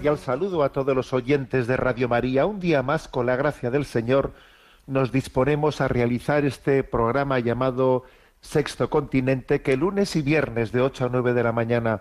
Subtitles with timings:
[0.00, 2.46] Cordial saludo a todos los oyentes de Radio María.
[2.46, 4.32] Un día más, con la gracia del Señor,
[4.86, 8.04] nos disponemos a realizar este programa llamado
[8.40, 12.00] Sexto Continente, que lunes y viernes de 8 a 9 de la mañana,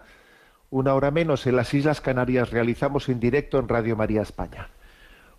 [0.69, 4.69] una hora menos en las Islas Canarias, realizamos en directo en Radio María España.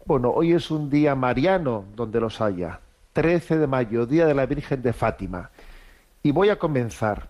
[0.05, 2.81] Bueno, hoy es un día mariano donde los haya.
[3.15, 5.51] 13 de mayo, Día de la Virgen de Fátima.
[6.23, 7.30] Y voy a comenzar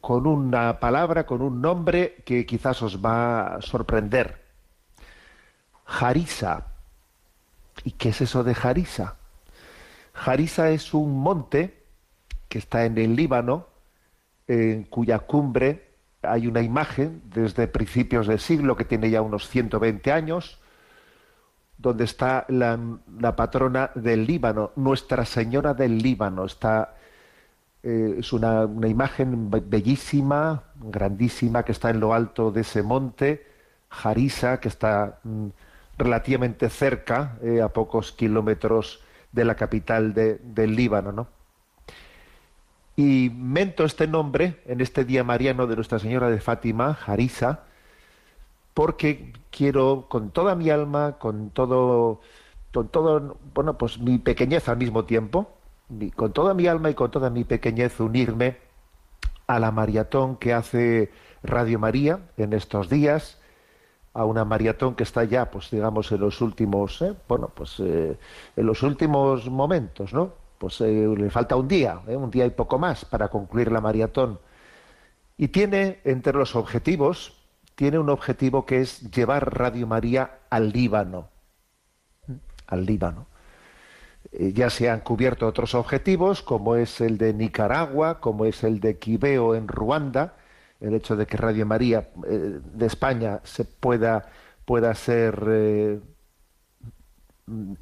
[0.00, 4.42] con una palabra, con un nombre que quizás os va a sorprender.
[5.84, 6.66] Jarisa.
[7.84, 9.16] ¿Y qué es eso de Jarisa?
[10.12, 11.84] Jarisa es un monte
[12.48, 13.68] que está en el Líbano,
[14.46, 15.90] en cuya cumbre
[16.22, 20.58] hay una imagen desde principios del siglo que tiene ya unos 120 años,
[21.78, 22.78] donde está la,
[23.18, 26.44] la patrona del Líbano, Nuestra Señora del Líbano.
[26.44, 26.94] Está
[27.82, 32.82] eh, es una, una imagen be- bellísima, grandísima, que está en lo alto de ese
[32.82, 33.46] monte,
[33.90, 35.46] Jarisa, que está mm,
[35.98, 39.00] relativamente cerca, eh, a pocos kilómetros
[39.32, 41.28] de la capital de- del Líbano, ¿no?
[42.96, 47.60] Y mento este nombre en este día mariano de Nuestra Señora de Fátima, Jarisa,
[48.74, 52.20] porque quiero con toda mi alma, con todo,
[52.72, 55.50] con todo, bueno, pues mi pequeñez al mismo tiempo,
[56.14, 58.56] con toda mi alma y con toda mi pequeñez unirme
[59.46, 61.10] a la maratón que hace
[61.42, 63.38] Radio María en estos días,
[64.12, 68.18] a una maratón que está ya, pues digamos, en los últimos, eh, bueno, pues eh,
[68.56, 70.32] en los últimos momentos, ¿no?
[70.58, 74.38] Pues eh, le falta un día, un día y poco más para concluir la maratón.
[75.36, 77.40] Y tiene entre los objetivos,
[77.74, 81.28] tiene un objetivo que es llevar Radio María al Líbano.
[82.66, 83.29] Al Líbano.
[84.32, 88.80] Eh, ya se han cubierto otros objetivos, como es el de Nicaragua, como es el
[88.80, 90.34] de Quibeo en Ruanda,
[90.80, 94.30] el hecho de que Radio María eh, de España se pueda,
[94.64, 96.00] pueda ser eh,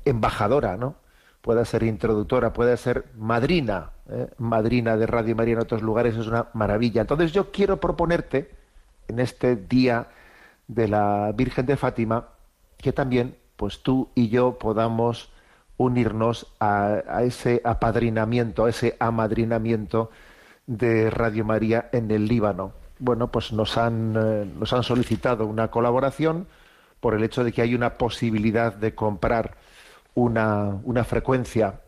[0.04, 0.96] embajadora, ¿no?
[1.42, 3.92] pueda ser introductora, pueda ser madrina,
[4.38, 7.02] madrina de Radio María en otros lugares, es una maravilla.
[7.02, 8.50] Entonces yo quiero proponerte,
[9.06, 10.08] en este día
[10.66, 12.28] de la Virgen de Fátima,
[12.76, 15.30] que también, pues tú y yo podamos
[15.78, 20.10] unirnos a, ese apadrinamiento, a ese amadrinamiento
[20.66, 22.72] de Radio María en el Líbano.
[22.98, 26.46] Bueno, pues nos han, eh, nos han solicitado una colaboración
[27.00, 29.56] por el hecho de que hay una posibilidad de comprar
[30.14, 31.80] una, una frecuencia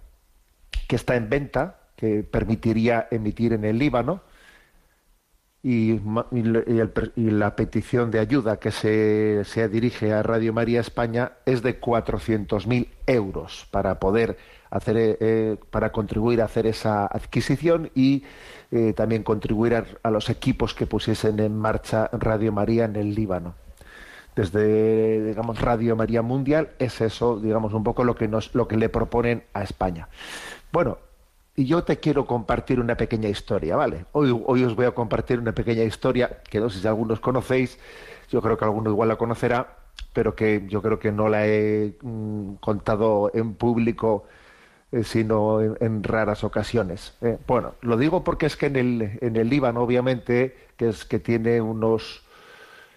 [0.88, 4.22] que está en venta, que permitiría emitir en el Líbano,
[5.62, 6.00] y,
[7.16, 12.88] la petición de ayuda que se, se dirige a Radio María España es de 400.000
[13.06, 14.38] euros para poder
[14.70, 18.24] hacer, eh, para contribuir a hacer esa adquisición y
[18.70, 23.14] eh, también contribuir a, a los equipos que pusiesen en marcha Radio María en el
[23.14, 23.54] Líbano.
[24.34, 28.76] Desde digamos Radio María Mundial es eso digamos un poco lo que nos lo que
[28.76, 30.08] le proponen a España.
[30.72, 31.09] Bueno
[31.60, 35.52] y yo te quiero compartir una pequeña historia vale hoy os voy a compartir una
[35.52, 37.78] pequeña historia que no sé si algunos conocéis
[38.30, 39.76] yo creo que alguno igual la conocerá
[40.14, 44.24] pero que yo creo que no la he mm, contado en público
[44.92, 47.14] eh, sino en, en raras ocasiones.
[47.20, 47.38] eh.
[47.46, 51.20] Bueno, lo digo porque es que en el, en el Líbano, obviamente, que es que
[51.20, 52.22] tiene unos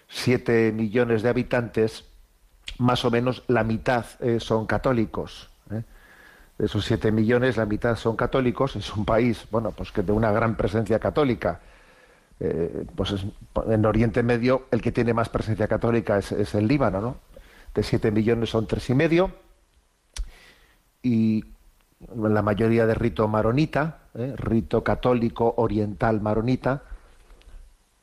[0.08, 2.04] 7 millones de habitantes,
[2.78, 5.50] más o menos la mitad eh, son católicos.
[6.58, 8.76] De esos 7 millones, la mitad son católicos.
[8.76, 11.60] Es un país, bueno, pues que de una gran presencia católica.
[12.40, 13.26] Eh, pues es-
[13.68, 17.16] en Oriente Medio el que tiene más presencia católica es, es el Líbano, ¿no?
[17.74, 19.30] De 7 millones son tres y medio
[21.02, 21.44] y
[22.16, 24.34] la mayoría de rito maronita, ¿eh?
[24.36, 26.82] rito católico oriental maronita,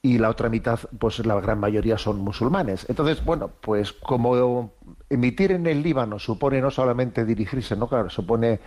[0.03, 2.85] y la otra mitad, pues la gran mayoría son musulmanes.
[2.89, 4.73] Entonces, bueno, pues como
[5.09, 8.59] emitir en el Líbano supone no solamente dirigirse, no claro, supone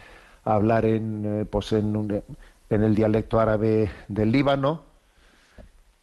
[0.45, 2.23] hablar en, eh, pues en,
[2.71, 4.83] en el dialecto árabe del Líbano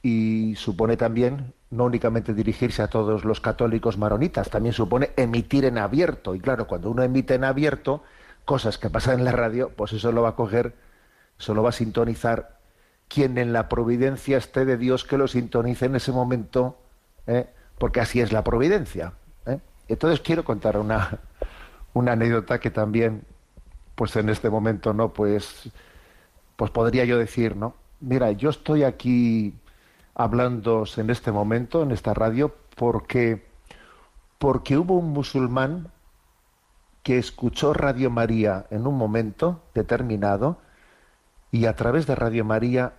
[0.03, 5.77] y supone también no únicamente dirigirse a todos los católicos maronitas, también supone emitir en
[5.77, 6.35] abierto.
[6.35, 8.03] Y claro, cuando uno emite en abierto
[8.43, 10.75] cosas que pasan en la radio, pues eso lo va a coger,
[11.39, 12.60] eso lo va a sintonizar
[13.11, 16.77] quien en la providencia esté de Dios que lo sintonice en ese momento,
[17.27, 17.49] ¿eh?
[17.77, 19.13] porque así es la providencia.
[19.45, 19.59] ¿eh?
[19.89, 21.19] Entonces quiero contar una,
[21.93, 23.23] una anécdota que también,
[23.95, 25.11] pues en este momento, ¿no?
[25.11, 25.69] Pues,
[26.55, 27.75] pues podría yo decir, ¿no?
[27.99, 29.53] Mira, yo estoy aquí
[30.15, 33.45] hablando en este momento, en esta radio, porque,
[34.37, 35.91] porque hubo un musulmán
[37.03, 40.59] que escuchó Radio María en un momento determinado
[41.51, 42.93] y a través de Radio María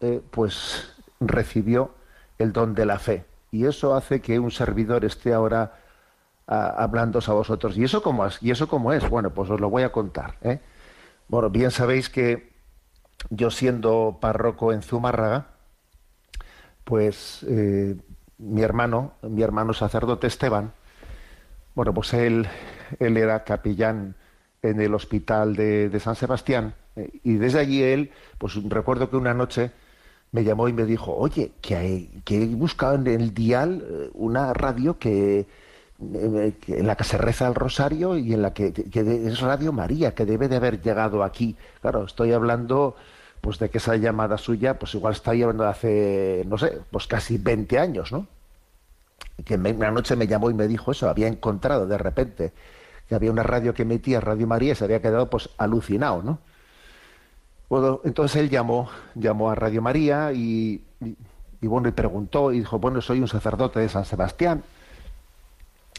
[0.00, 1.94] eh, pues recibió
[2.38, 3.24] el don de la fe.
[3.50, 5.80] Y eso hace que un servidor esté ahora
[6.46, 7.76] ah, hablando a vosotros.
[7.78, 8.42] ¿Y eso cómo es?
[8.42, 9.08] ¿Y eso cómo es?
[9.08, 10.36] Bueno, pues os lo voy a contar.
[10.42, 10.60] ¿eh?
[11.28, 12.52] Bueno, bien sabéis que
[13.30, 15.46] yo siendo párroco en Zumárraga,
[16.84, 17.96] pues eh,
[18.38, 20.72] mi hermano, mi hermano sacerdote Esteban,
[21.74, 22.46] bueno, pues él,
[23.00, 24.14] él era capellán
[24.62, 29.34] en el hospital de, de San Sebastián y desde allí él, pues recuerdo que una
[29.34, 29.70] noche
[30.36, 34.10] me llamó y me dijo, oye, que, hay, que he buscado en el dial eh,
[34.12, 38.74] una radio que, eh, en la que se reza el rosario y en la que,
[38.92, 41.56] es Radio María, que debe de haber llegado aquí.
[41.80, 42.96] Claro, estoy hablando
[43.40, 47.38] pues de que esa llamada suya, pues igual está llevando hace, no sé, pues casi
[47.38, 48.26] 20 años, ¿no?
[49.42, 52.52] Que una noche me llamó y me dijo eso, había encontrado de repente
[53.08, 56.40] que había una radio que emitía Radio María y se había quedado pues alucinado, ¿no?
[57.68, 60.82] Bueno, entonces él llamó, llamó a Radio María y,
[61.62, 64.62] bueno, y preguntó y dijo, bueno, soy un sacerdote de San Sebastián.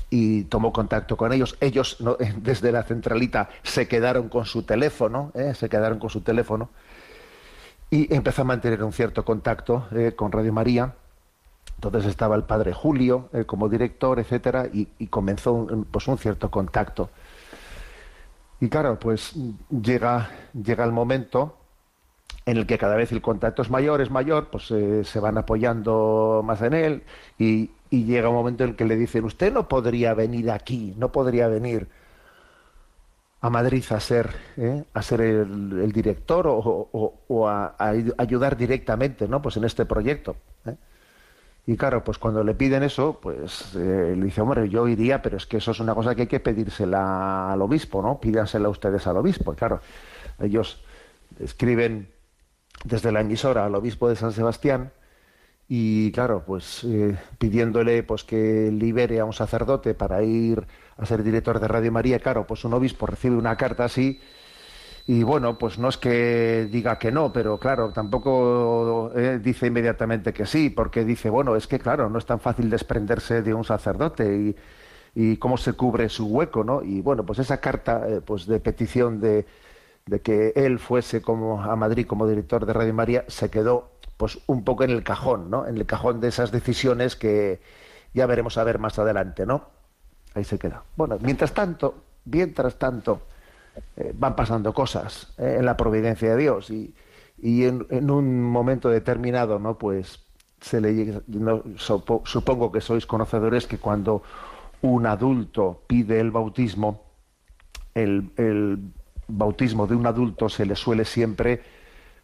[0.09, 1.57] Y tomó contacto con ellos.
[1.59, 1.97] Ellos,
[2.37, 5.53] desde la centralita, se quedaron con su teléfono, ¿eh?
[5.53, 6.69] se quedaron con su teléfono.
[7.89, 10.93] Y empezó a mantener un cierto contacto eh, con Radio María.
[11.75, 17.09] Entonces estaba el padre Julio eh, como director, etcétera, y, comenzó pues un cierto contacto.
[18.59, 19.33] Y claro, pues
[19.69, 21.57] llega, llega el momento
[22.47, 25.37] en el que cada vez el contacto es mayor, es mayor, pues eh, se van
[25.37, 27.03] apoyando más en él
[27.37, 31.11] y, llega un momento en el que le dicen, usted no podría venir aquí, no
[31.11, 31.87] podría venir
[33.41, 34.83] a Madrid a ser, ¿eh?
[34.93, 37.75] a ser el, director o, a,
[38.17, 39.41] ayudar directamente ¿no?
[39.41, 40.35] pues en este proyecto.
[40.65, 40.75] ¿eh?
[41.69, 45.35] Y claro, pues cuando le piden eso, pues eh, le dice, hombre, yo iría, pero
[45.35, 48.21] es que eso es una cosa que hay que pedírsela al obispo, ¿no?
[48.21, 49.51] Pídansela ustedes al obispo.
[49.51, 49.81] Y claro,
[50.39, 50.81] ellos
[51.39, 52.07] escriben
[52.85, 54.93] desde la emisora al obispo de San Sebastián
[55.67, 60.65] y claro, pues eh, pidiéndole pues que libere a un sacerdote para ir
[60.95, 64.21] a ser director de Radio María, claro, pues un obispo recibe una carta así
[65.09, 70.33] y bueno, pues no es que diga que no, pero claro, tampoco eh, dice inmediatamente
[70.33, 73.63] que sí, porque dice, bueno, es que claro, no es tan fácil desprenderse de un
[73.63, 74.55] sacerdote y,
[75.15, 76.83] y cómo se cubre su hueco, ¿no?
[76.83, 79.45] Y bueno, pues esa carta eh, pues de petición de,
[80.07, 84.39] de, que él fuese como a Madrid como director de Radio María se quedó pues
[84.47, 85.65] un poco en el cajón, ¿no?
[85.67, 87.61] En el cajón de esas decisiones que
[88.13, 89.69] ya veremos a ver más adelante, ¿no?
[90.33, 90.83] Ahí se queda.
[90.97, 93.21] Bueno, mientras tanto, mientras tanto,
[93.97, 96.93] eh, van pasando cosas eh, en la providencia de Dios y,
[97.41, 99.77] y en, un momento determinado, ¿no?
[99.77, 100.25] Pues
[100.59, 101.21] se le
[101.77, 104.23] supongo que sois conocedores que cuando
[104.81, 107.03] un adulto pide el bautismo,
[107.93, 108.79] el, el,
[109.27, 111.61] bautismo de un adulto se le suele siempre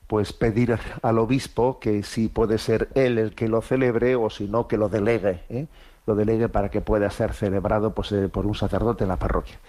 [0.08, 4.48] pues pedir al obispo que si puede ser él el que lo celebre o si
[4.48, 5.68] no que lo delegue, ¿eh?
[6.06, 9.60] Lo delegue para que pueda ser celebrado pues, por un sacerdote en la parroquia.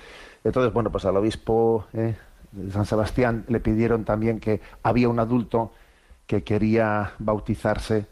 [0.43, 2.17] Entonces, bueno, pues al obispo eh,
[2.53, 5.73] de San Sebastián le pidieron también que había un adulto
[6.27, 8.07] que quería bautizarse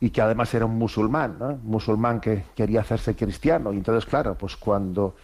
[0.00, 1.58] y que además era un musulmán, ¿no?
[1.62, 3.72] musulmán que quería hacerse cristiano.
[3.72, 5.14] Y entonces, claro, pues cuando,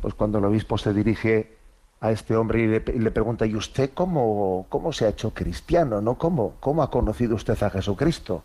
[0.00, 1.56] pues cuando el obispo se dirige
[2.00, 2.66] a este hombre y
[2.98, 6.00] le, pregunta, ¿y usted cómo, cómo se ha hecho cristiano?
[6.00, 6.18] ¿no?
[6.18, 8.42] ¿Cómo, ¿Cómo ha conocido usted a Jesucristo?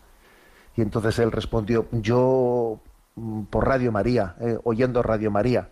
[0.76, 2.78] Y entonces él respondió, yo
[3.50, 5.68] por Radio María, eh, oyendo Radio María.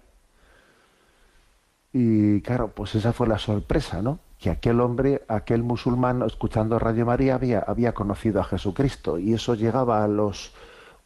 [1.93, 4.19] Y claro, pues esa fue la sorpresa, ¿no?
[4.39, 9.55] Que aquel hombre, aquel musulmán, escuchando Radio María, había, había conocido a Jesucristo y eso
[9.55, 10.53] llegaba a los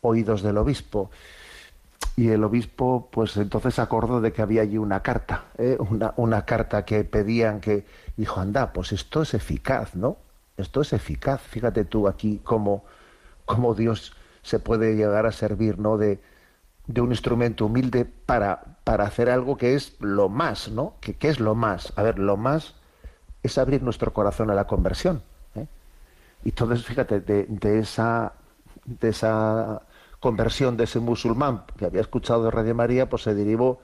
[0.01, 1.11] oídos del obispo.
[2.17, 5.77] Y el obispo, pues entonces acordó de que había allí una carta, ¿eh?
[5.79, 10.17] una, una carta que pedían que, dijo, anda, pues esto es eficaz, ¿no?
[10.57, 11.41] Esto es eficaz.
[11.41, 12.85] Fíjate tú aquí cómo,
[13.45, 15.99] cómo Dios se puede llegar a servir, ¿no?
[15.99, 16.21] De,
[16.87, 20.95] de un instrumento humilde para, para hacer algo que es lo más, ¿no?
[21.01, 21.93] ¿Qué, es lo más?
[21.97, 22.75] A ver, lo más
[23.43, 25.23] es abrir nuestro corazón a la conversión.
[25.55, 25.67] ¿eh?
[26.45, 28.33] Y entonces, fíjate, de, de, esa,
[28.85, 29.83] de esa
[30.19, 33.81] conversión de ese musulmán que había escuchado de Radio María, pues se derivó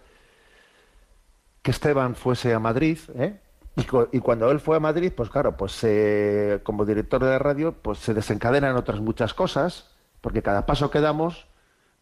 [1.62, 3.40] que Esteban fuese a Madrid, ¿eh?
[3.76, 7.72] y, cuando él fue a Madrid, pues claro, pues eh, como director de la radio,
[7.72, 9.90] pues se desencadenan otras muchas cosas,
[10.22, 11.46] porque cada paso que damos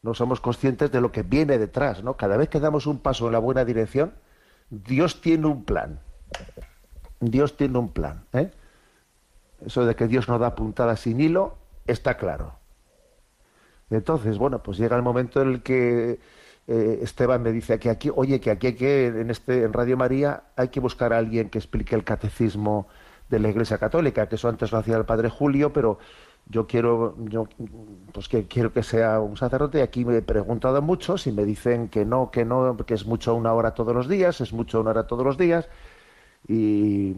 [0.05, 2.15] no somos conscientes de lo que viene detrás, ¿no?
[2.19, 4.13] Cada vez que damos un paso en la buena dirección,
[4.69, 5.99] Dios tiene un plan.
[7.21, 8.27] Dios tiene un plan.
[8.35, 8.51] ¿eh?
[9.65, 11.57] Eso de que Dios no da puntadas sin hilo
[11.87, 12.53] está claro.
[13.89, 16.21] Entonces, bueno, pues llega el momento en el que
[16.67, 19.97] eh, Esteban me dice que aquí, oye, que aquí hay que, en este, en Radio
[19.97, 22.89] María, hay que buscar a alguien que explique el catecismo
[23.31, 25.99] de la Iglesia Católica, que eso antes lo hacía el padre Julio, pero
[26.47, 27.49] yo quiero, yo,
[28.13, 29.79] pues que quiero que sea un sacerdote.
[29.79, 33.07] Y aquí me he preguntado mucho si me dicen que no, que no, que es
[33.07, 35.69] mucho una hora todos los días, es mucho una hora todos los días.
[36.47, 37.17] Y,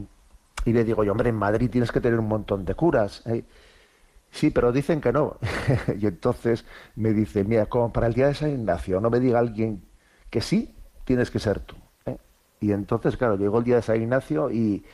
[0.64, 3.22] y le digo yo, hombre, en Madrid tienes que tener un montón de curas.
[3.26, 3.44] ¿eh?
[4.30, 5.38] Sí, pero dicen que no.
[5.98, 6.64] y entonces
[6.94, 9.82] me dice, mira, como para el día de San Ignacio no me diga alguien
[10.30, 11.76] que sí, tienes que ser tú.
[12.06, 12.16] ¿eh?
[12.60, 14.84] Y entonces, claro, llegó el día de San Ignacio y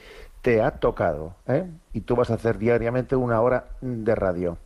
[0.43, 1.71] te ha tocado, ¿eh?
[1.93, 4.59] y tú vas a hacer diariamente una hora de radio.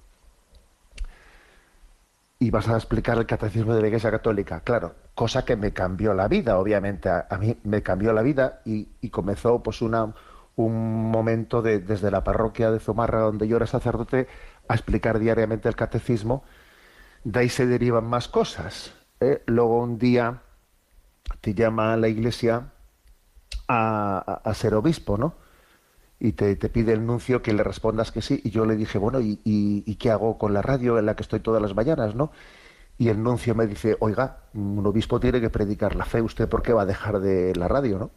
[2.38, 6.14] Y vas a explicar el catecismo de la Iglesia Católica, claro, cosa que me cambió
[6.14, 10.14] la vida, obviamente, a, mí me cambió la vida y, comenzó pues una,
[10.56, 14.28] un momento de, desde la parroquia de Zumarra, donde yo era sacerdote,
[14.68, 16.42] a explicar diariamente el catecismo.
[17.25, 18.95] De ahí se derivan más cosas.
[19.21, 19.42] ¿eh?
[19.47, 20.42] Luego un día
[21.40, 22.73] te llama la Iglesia
[23.68, 25.45] a ser obispo, ¿no?
[26.18, 28.40] Y te, pide el nuncio que le respondas que sí.
[28.44, 31.23] Y yo le dije, bueno, ¿y, y, qué hago con la radio en la que
[31.23, 32.30] estoy todas las mañanas, no?
[32.99, 36.62] Y el nuncio me dice, oiga, un obispo tiene que predicar la fe, ¿usted por
[36.62, 38.11] qué va a dejar de la radio, no?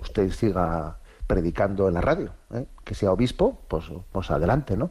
[0.00, 2.64] Usted siga predicando en la radio, ¿eh?
[2.84, 4.90] que sea obispo, pues, pues adelante, ¿no?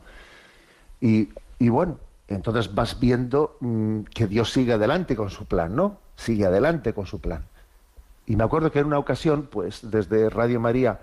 [1.01, 5.98] Y, y bueno, entonces vas viendo mm, que Dios sigue adelante con su plan, ¿no?
[6.16, 7.44] Sigue adelante con su plan.
[8.27, 11.00] Y me acuerdo que en una ocasión, pues desde Radio María,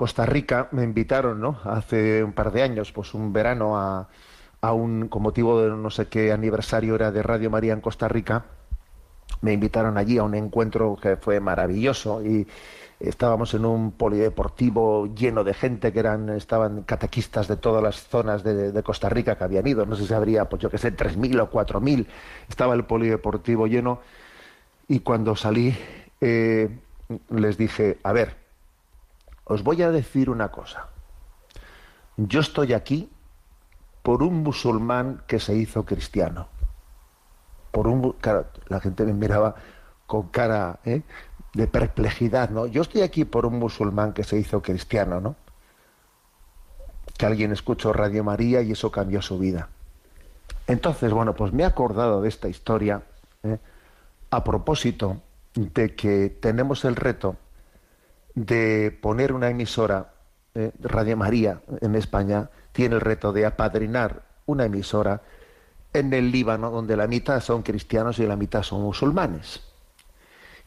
[0.00, 1.58] Costa Rica me invitaron, ¿no?
[1.62, 4.08] Hace un par de años, pues un verano a,
[4.72, 8.46] un, con motivo de no sé qué aniversario era de Radio María en Costa Rica,
[9.42, 12.48] me invitaron allí a un encuentro que fue maravilloso y
[12.98, 18.42] estábamos en un polideportivo lleno de gente que eran estaban catequistas de todas las zonas
[18.42, 21.42] de, Costa Rica que habían ido no sé si habría pues yo qué sé 3.000
[21.42, 22.06] o 4.000
[22.48, 24.00] estaba el polideportivo lleno
[24.88, 25.76] y cuando salí
[26.22, 26.70] eh,
[27.28, 28.39] les dije a ver
[29.50, 30.86] os voy a decir una cosa.
[32.16, 33.10] Yo estoy aquí
[34.02, 36.46] por un musulmán que se hizo cristiano.
[37.72, 38.14] Por un,
[38.68, 39.56] la gente me miraba
[40.06, 41.02] con cara ¿eh?
[41.52, 42.66] de perplejidad, ¿no?
[42.66, 45.34] Yo estoy aquí por un musulmán que se hizo cristiano, ¿no?
[47.18, 49.68] Que alguien escuchó Radio María y eso cambió su vida.
[50.68, 53.02] Entonces, bueno, pues me he acordado de esta historia
[53.42, 53.58] ¿eh?
[54.30, 55.20] a propósito
[55.54, 57.36] de que tenemos el reto
[58.34, 60.12] de poner una emisora,
[60.54, 65.22] eh, Radio María en España, tiene el reto de apadrinar una emisora
[65.92, 69.62] en el Líbano, donde la mitad son cristianos y la mitad son musulmanes.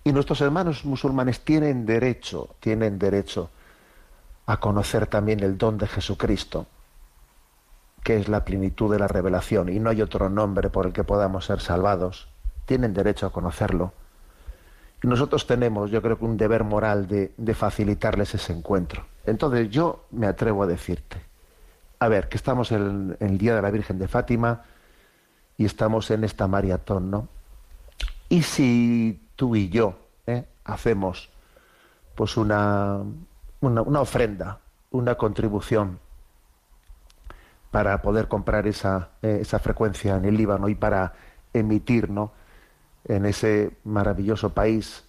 [0.03, 3.49] Y nuestros hermanos musulmanes tienen derecho, tienen derecho
[4.45, 6.67] a conocer también el don de Jesucristo,
[8.03, 11.05] que es la plenitud de la revelación, y no hay otro nombre por el que
[11.05, 12.27] podamos ser salvados.
[12.65, 13.93] Tienen derecho a conocerlo
[15.07, 19.05] nosotros tenemos, yo creo que un deber moral de, facilitarles ese encuentro.
[19.25, 21.17] Entonces yo me atrevo a decirte,
[21.99, 24.63] a ver, que estamos en, el Día de la Virgen de Fátima
[25.57, 27.27] y estamos en esta maratón, ¿no?
[28.29, 30.45] Y si tú y yo ¿eh?
[30.63, 31.29] hacemos
[32.15, 33.01] pues una,
[33.59, 34.59] una, ofrenda,
[34.91, 35.99] una contribución
[37.71, 41.13] para poder comprar esa, eh, esa frecuencia en el Líbano y para
[41.53, 42.31] emitir, ¿no?
[43.05, 45.03] En ese maravilloso país,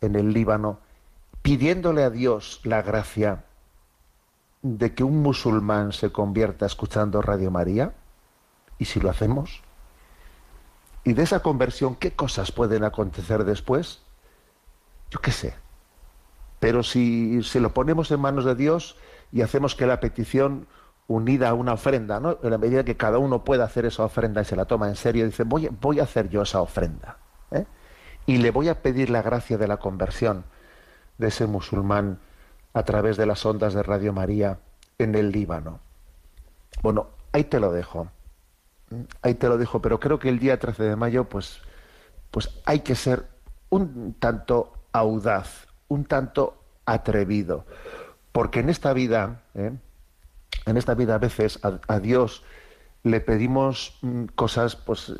[0.00, 0.78] en el Líbano,
[1.42, 3.44] pidiéndole a Dios la gracia
[4.62, 7.94] de que un musulmán se convierta escuchando Radio María?
[8.78, 9.62] ¿Y si lo hacemos?
[11.04, 14.02] ¿Y de esa conversión qué cosas pueden acontecer después?
[15.10, 15.54] Yo qué sé.
[16.58, 18.96] Pero si se lo ponemos en manos de Dios
[19.32, 20.66] y hacemos que la petición
[21.10, 22.38] unida a una ofrenda, ¿no?
[22.40, 24.94] En la medida que cada uno pueda hacer esa ofrenda y se la toma en
[24.94, 27.18] serio, dice, voy, voy a hacer yo esa ofrenda.
[27.50, 27.66] ¿eh?
[28.26, 30.44] Y le voy a pedir la gracia de la conversión
[31.18, 32.20] de ese musulmán
[32.74, 34.60] a través de las ondas de Radio María
[34.98, 35.80] en el Líbano.
[36.80, 38.08] Bueno, ahí te lo dejo.
[39.20, 41.60] Ahí te lo dejo, pero creo que el día 13 de mayo, pues,
[42.30, 43.26] pues hay que ser
[43.68, 47.66] un tanto audaz, un tanto atrevido,
[48.30, 49.72] porque en esta vida, ¿eh?
[50.66, 52.42] En esta vida a veces a, Dios
[53.02, 55.12] le pedimos mm, cosas, pues,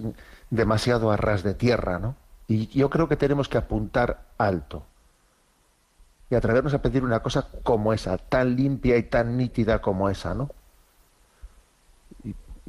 [0.51, 2.17] demasiado a ras de tierra, ¿no?
[2.49, 4.85] Y yo creo que tenemos que apuntar alto
[6.31, 10.35] y atrevernos a pedir una cosa como esa, tan limpia y tan nítida como esa,
[10.35, 10.51] ¿no?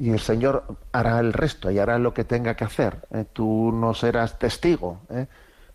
[0.02, 3.06] y el Señor hará el resto y hará lo que tenga que hacer.
[3.12, 3.24] ¿eh?
[3.32, 5.28] Tú no serás testigo, ¿eh?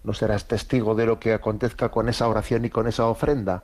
[0.04, 3.63] no serás testigo de lo que acontezca con esa oración y con esa ofrenda,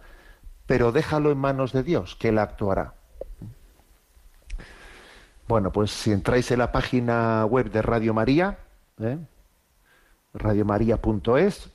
[0.66, 2.94] pero déjalo en manos de Dios, que Él actuará.
[5.48, 8.58] Bueno, pues si entráis en la página web de Radio María,
[9.00, 9.18] ¿eh?
[10.34, 11.70] radiomaria.es,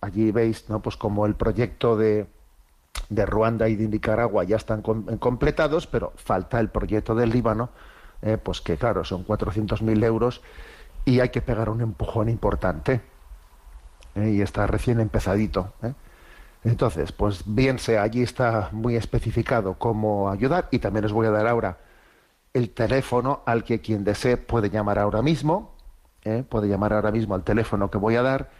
[0.00, 0.80] allí veis, ¿no?
[0.80, 2.26] Pues como el proyecto de,
[3.08, 7.70] de Ruanda y de Nicaragua ya están completados, pero falta el proyecto del Líbano
[8.22, 10.42] eh, pues que claro, son 400.000 euros
[11.04, 13.00] y hay que pegar un empujón importante.
[14.14, 15.74] Eh, y está recién empezadito.
[15.82, 15.92] Eh.
[16.66, 21.30] Entonces, pues bien sea, allí está muy especificado cómo ayudar y también os voy a
[21.30, 21.78] dar ahora
[22.54, 25.74] el teléfono al que quien desee puede llamar ahora mismo,
[26.48, 28.50] puede llamar ahora mismo al teléfono que voy a dar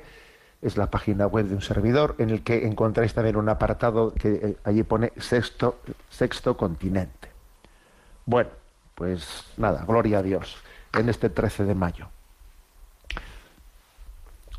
[0.62, 4.32] es la página web de un servidor en el que encontráis también un apartado que
[4.34, 7.28] eh, allí pone Sexto, Sexto Continente.
[8.24, 8.50] Bueno,
[8.94, 10.56] pues nada, gloria a Dios
[10.96, 12.08] en este 13 de mayo.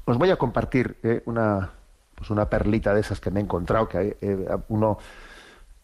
[0.04, 1.72] Os voy a compartir eh, una,
[2.16, 4.98] pues una perlita de esas que me he encontrado, que eh, uno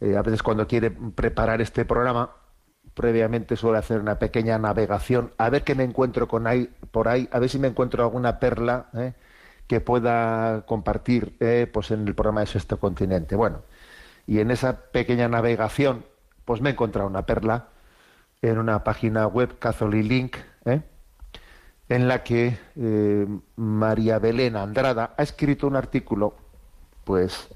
[0.01, 2.29] a veces cuando quiere preparar este programa,
[2.93, 7.27] previamente suele hacer una pequeña navegación, a ver qué me encuentro con ahí, por ahí,
[7.34, 8.88] a ver si me encuentro alguna perla
[9.69, 11.38] que pueda compartir
[11.71, 13.36] pues en el programa de Sexto Continente.
[13.36, 13.62] Bueno,
[14.25, 16.03] y en esa pequeña navegación,
[16.43, 17.67] pues me he encontrado una perla
[18.41, 20.82] en una página web, Catholic Link, ¿eh?
[21.88, 23.27] en la que eh,
[23.58, 26.36] María Belén Andrada ha escrito un artículo,
[27.03, 27.49] pues,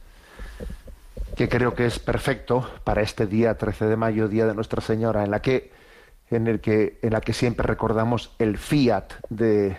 [1.35, 5.23] que creo que es perfecto para este día 13 de mayo, día de Nuestra Señora,
[5.23, 5.71] en la que
[6.29, 9.77] en el que en la que siempre recordamos el fiat de,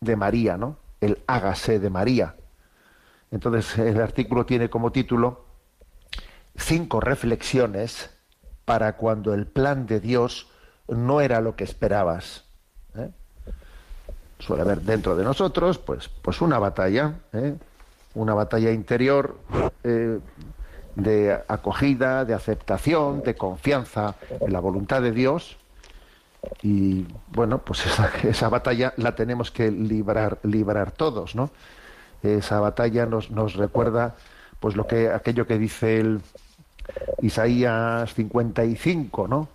[0.00, 0.76] de María, ¿no?
[1.00, 2.34] El hágase de María.
[3.30, 5.44] Entonces el artículo tiene como título
[6.56, 8.10] cinco reflexiones
[8.64, 10.50] para cuando el plan de Dios
[10.88, 12.44] no era lo que esperabas.
[12.96, 13.10] ¿eh?
[14.38, 17.54] suele haber dentro de nosotros pues, pues una batalla, ¿eh?
[18.14, 19.36] una batalla interior
[19.84, 20.18] eh,
[20.94, 25.56] de acogida, de aceptación, de confianza en la voluntad de Dios.
[26.62, 31.50] Y bueno, pues esa, esa batalla la tenemos que librar, librar todos, ¿no?
[32.22, 34.16] Esa batalla nos, nos recuerda
[34.60, 36.20] pues lo que aquello que dice el
[37.22, 39.48] Isaías 55, ¿no?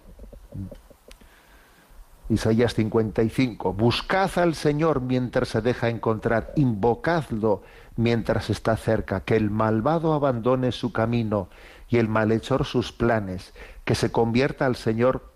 [2.30, 3.74] Isaías 55.
[3.74, 7.64] Buscad al Señor mientras se deja encontrar, invocadlo
[7.96, 11.50] mientras está cerca, que el malvado abandone su camino
[11.90, 15.33] y el malhechor sus planes, que se convierta al Señor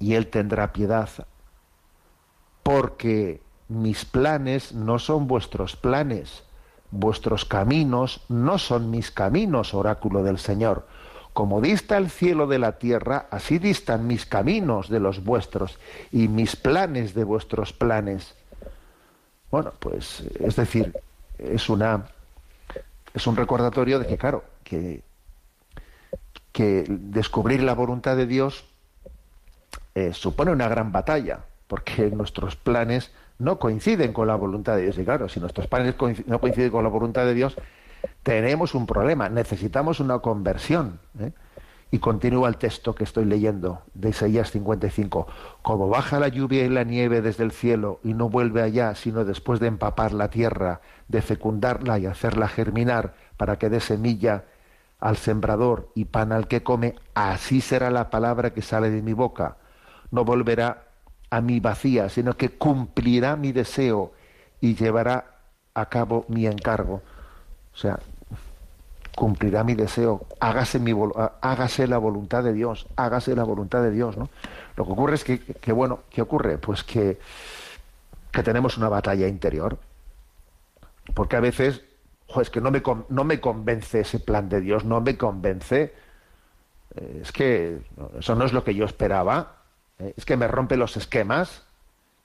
[0.00, 1.08] y Él tendrá piedad.
[2.64, 6.42] Porque mis planes no son vuestros planes,
[6.90, 10.88] vuestros caminos no son mis caminos, oráculo del Señor.
[11.32, 15.78] Como dista el cielo de la tierra, así distan mis caminos de los vuestros
[16.10, 18.34] y mis planes de vuestros planes.
[19.52, 20.92] Bueno, pues es decir,
[21.38, 22.06] es una
[23.14, 25.02] es un recordatorio de que claro, que
[26.52, 28.64] que descubrir la voluntad de Dios
[29.94, 34.98] eh, supone una gran batalla, porque nuestros planes no coinciden con la voluntad de Dios.
[34.98, 35.94] Y claro, si nuestros planes
[36.26, 37.56] no coinciden con la voluntad de Dios,
[38.22, 41.00] tenemos un problema, necesitamos una conversión.
[41.18, 41.32] ¿eh?
[41.90, 45.26] Y continúa el texto que estoy leyendo de Isaías 55.
[45.62, 49.24] Como baja la lluvia y la nieve desde el cielo y no vuelve allá, sino
[49.24, 54.44] después de empapar la tierra, de fecundarla y hacerla germinar para que dé semilla
[55.00, 59.14] al sembrador y pan al que come, así será la palabra que sale de mi
[59.14, 59.56] boca.
[60.10, 60.84] No volverá
[61.30, 64.12] a mí vacía, sino que cumplirá mi deseo
[64.60, 65.38] y llevará
[65.74, 67.02] a cabo mi encargo.
[67.72, 67.98] O sea,
[69.14, 70.92] cumplirá mi deseo, hágase, mi,
[71.40, 74.16] hágase la voluntad de Dios, hágase la voluntad de Dios.
[74.16, 74.28] ¿no?
[74.76, 76.58] Lo que ocurre es que, que bueno, ¿qué ocurre?
[76.58, 77.18] Pues que,
[78.32, 79.78] que tenemos una batalla interior,
[81.14, 81.82] porque a veces
[82.40, 85.92] es que no me, no me convence ese plan de Dios, no me convence.
[86.94, 87.80] Eh, es que
[88.18, 89.59] eso no es lo que yo esperaba.
[90.00, 91.62] Eh, es que me rompe los esquemas.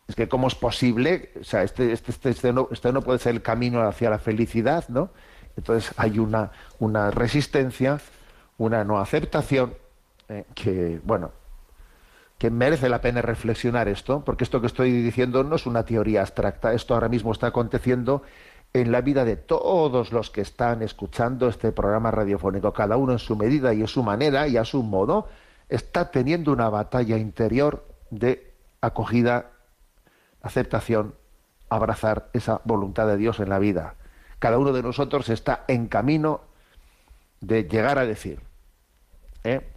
[0.07, 3.41] Es que cómo es posible, o sea, este, este, este, este, no, puede ser el
[3.41, 5.09] camino hacia la felicidad, ¿no?
[5.57, 7.99] Entonces hay una, una resistencia,
[8.59, 9.73] una no aceptación,
[10.29, 11.31] eh, que, bueno,
[12.37, 16.21] que merece la pena reflexionar esto, porque esto que estoy diciendo no es una teoría
[16.21, 18.21] abstracta, esto ahora mismo está aconteciendo
[18.73, 23.19] en la vida de todos los que están escuchando este programa radiofónico, cada uno en
[23.19, 25.29] su medida y en su manera y a su modo,
[25.69, 29.51] está teniendo una batalla interior de acogida,
[30.41, 31.15] aceptación,
[31.69, 33.95] abrazar esa voluntad de Dios en la vida.
[34.39, 36.41] Cada uno de nosotros está en camino
[37.41, 38.41] de llegar a decir,
[39.43, 39.71] ¿eh?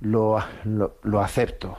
[0.00, 1.76] lo, lo acepto,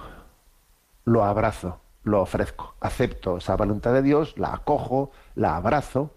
[1.05, 6.13] lo abrazo, lo ofrezco, acepto esa voluntad de Dios, la acojo, la abrazo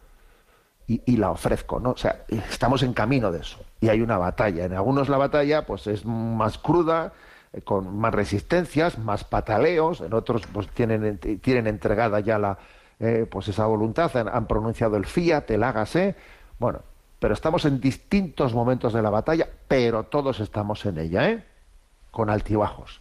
[0.86, 1.92] y, la ofrezco, ¿no?
[1.92, 3.58] O sea, estamos en camino de eso.
[3.80, 4.64] Y hay una batalla.
[4.64, 7.12] En algunos la batalla pues es más cruda,
[7.52, 12.58] eh, con más resistencias, más pataleos, en otros pues tienen, tienen entregada ya la,
[13.00, 16.16] eh, pues esa voluntad, han, pronunciado el fiat, el hágase,
[16.58, 16.80] bueno,
[17.18, 21.44] pero estamos en distintos momentos de la batalla, pero todos estamos en ella, ¿eh?
[22.10, 23.00] Con altibajos.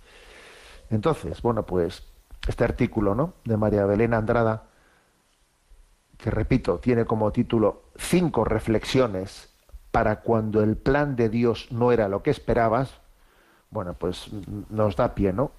[0.90, 2.04] Entonces, bueno, pues
[2.48, 3.34] este artículo, ¿no?
[3.44, 4.64] De María Belén Andrada,
[6.24, 9.50] que repito, tiene como título Cinco reflexiones
[9.92, 13.02] para cuando el plan de Dios no era lo que esperabas,
[13.70, 14.30] bueno, pues
[14.70, 15.52] nos da pie, ¿no?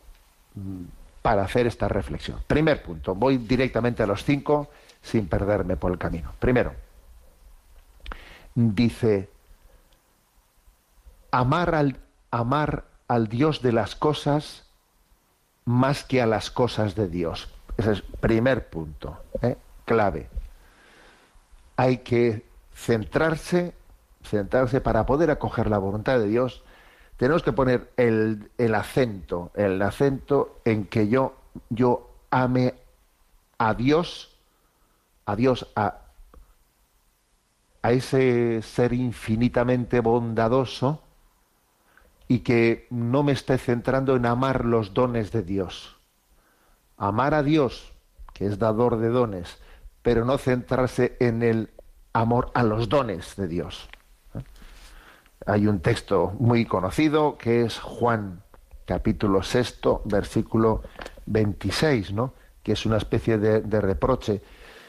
[1.21, 2.39] Para hacer esta reflexión.
[2.47, 4.71] Primer punto, voy directamente a los cinco
[5.03, 6.33] sin perderme por el camino.
[6.39, 6.73] Primero,
[8.55, 9.29] dice,
[11.31, 11.99] amar al,
[12.31, 14.65] amar al Dios de las cosas
[15.67, 17.51] más que a las cosas de Dios.
[17.77, 19.59] Ese es primer punto, ¿eh?
[19.85, 20.31] clave
[21.77, 23.75] hay que centrarse,
[24.23, 26.63] centrarse para poder acoger la voluntad de Dios.
[27.17, 31.35] Tenemos que poner el, acento, el acento en que yo,
[31.71, 32.75] yo ame
[33.59, 34.37] a Dios,
[35.25, 36.01] a Dios, a,
[37.83, 41.03] a ese ser infinitamente bondadoso
[42.27, 45.97] y que no me esté centrando en amar los dones de Dios.
[46.97, 47.93] Amar a Dios,
[48.33, 49.59] que es dador de dones,
[50.05, 51.71] pero no centrarse en el
[52.13, 53.89] amor a los dones de Dios.
[55.47, 58.43] Hay un texto muy conocido que es Juan
[58.85, 60.83] capítulo sexto, versículo
[61.25, 62.35] 26, ¿no?
[62.63, 64.43] que es una especie de, reproche.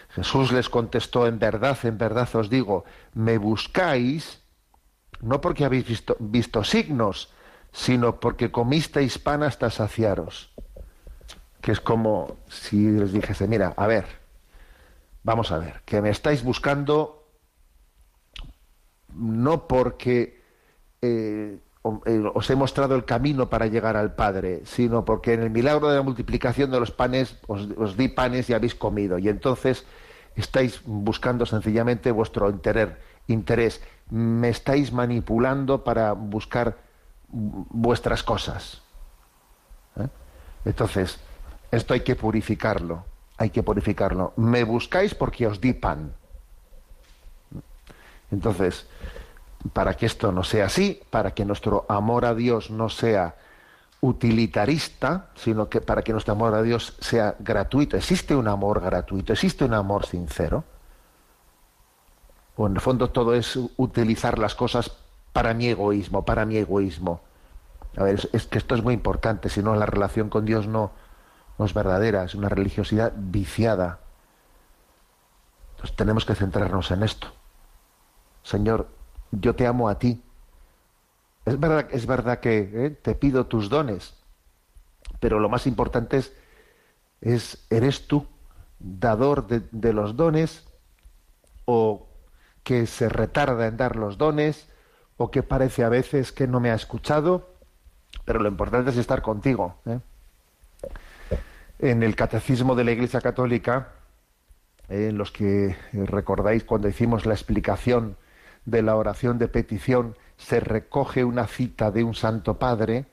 [0.10, 4.42] Jesús les contestó, en verdad, en verdad os digo, me buscáis
[5.22, 7.32] no porque habéis visto, visto signos,
[7.72, 10.52] sino porque comisteis pan hasta saciaros.
[11.62, 14.25] Que es como si les dijese, mira, a ver,
[15.26, 17.28] Vamos a ver, que me estáis buscando
[19.12, 20.40] no porque
[21.02, 21.58] eh,
[22.06, 25.90] eh, os he mostrado el camino para llegar al Padre, sino porque en el milagro
[25.90, 29.18] de la multiplicación de los panes os, di panes y habéis comido.
[29.18, 29.84] Y entonces
[30.36, 32.48] estáis buscando sencillamente vuestro
[33.26, 33.82] interés.
[34.12, 36.78] Me estáis manipulando para buscar
[37.30, 38.84] vuestras cosas.
[40.00, 40.08] ¿eh?
[40.66, 41.18] Entonces,
[41.72, 44.34] esto hay que purificarlo hay que purificarlo.
[44.38, 46.14] Me buscáis porque os di pan.
[48.32, 48.88] Entonces,
[49.74, 53.36] para que esto no sea así, para que nuestro amor a Dios no sea
[54.02, 57.98] utilitarista, sino que para que nuestro amor a Dios sea gratuito.
[57.98, 59.34] ¿Existe un amor gratuito?
[59.34, 60.64] ¿Existe un amor sincero?
[62.58, 64.92] O en el fondo todo es utilizar las cosas
[65.34, 67.22] para mi egoísmo, para mi egoísmo.
[67.98, 70.68] A ver, es, es que esto es muy importante, si no la relación con Dios
[70.68, 70.92] no,
[71.58, 74.00] no es verdadera, es una religiosidad viciada.
[75.72, 77.28] Entonces tenemos que centrarnos en esto.
[78.44, 78.88] Señor,
[79.32, 80.24] yo te amo a ti.
[81.46, 82.90] Es verdad, es verdad que ¿eh?
[82.90, 84.16] te pido tus dones,
[85.20, 86.34] pero lo más importante es,
[87.22, 88.28] es ¿eres tú
[88.80, 90.68] dador de, de los dones
[91.66, 92.08] o
[92.64, 94.68] que se retarda en dar los dones
[95.18, 97.56] o que parece a veces que no me ha escuchado?
[98.26, 99.76] Pero lo importante es estar contigo.
[99.86, 100.00] ¿eh?
[101.80, 103.90] En el catecismo de la Iglesia Católica,
[104.88, 108.18] eh, en los que recordáis cuando hicimos la explicación
[108.66, 113.06] de la oración de petición, se recoge una cita de un Santo Padre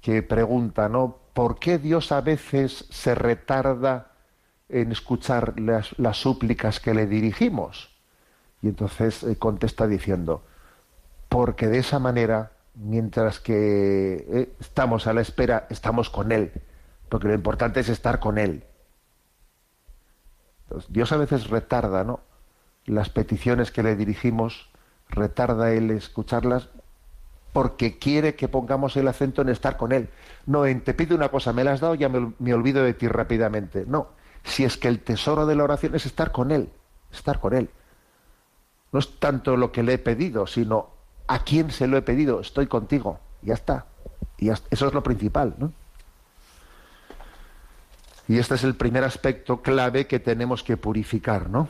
[0.00, 1.18] que pregunta, ¿no?
[1.32, 4.12] ¿Por qué Dios a veces se retarda
[4.68, 7.96] en escuchar las, súplicas que le dirigimos?
[8.60, 10.44] Y entonces eh, contesta diciendo,
[11.28, 16.52] porque de esa manera, mientras que eh, estamos a la espera, estamos con Él,
[17.08, 18.64] porque lo importante es estar con Él.
[20.88, 22.20] Dios a veces retarda, ¿no?
[22.84, 24.70] Las peticiones que le dirigimos,
[25.08, 26.68] retarda Él escucharlas
[27.52, 30.10] porque quiere que pongamos el acento en estar con Él.
[30.46, 33.08] No en te pido una cosa, me la has dado, ya me, olvido de ti
[33.08, 33.84] rápidamente.
[33.86, 34.08] No,
[34.44, 36.70] si es que el tesoro de la oración es estar con Él,
[37.10, 37.70] estar con Él.
[38.92, 40.90] No es tanto lo que le he pedido, sino
[41.26, 42.40] a quién se lo he pedido.
[42.40, 43.20] Estoy contigo.
[43.42, 43.86] Ya está.
[44.38, 45.54] Y eso es lo principal.
[45.58, 45.72] ¿no?
[48.28, 51.68] Y este es el primer aspecto clave que tenemos que purificar, ¿no?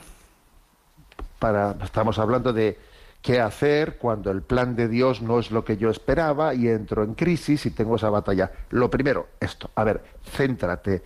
[1.39, 2.79] Para, estamos hablando de
[3.23, 7.05] qué hacer cuando el plan de Dios no es lo que yo esperaba y entro
[7.05, 8.51] en crisis y tengo esa batalla.
[8.71, 9.71] Lo primero, esto.
[9.77, 11.03] A ver, céntrate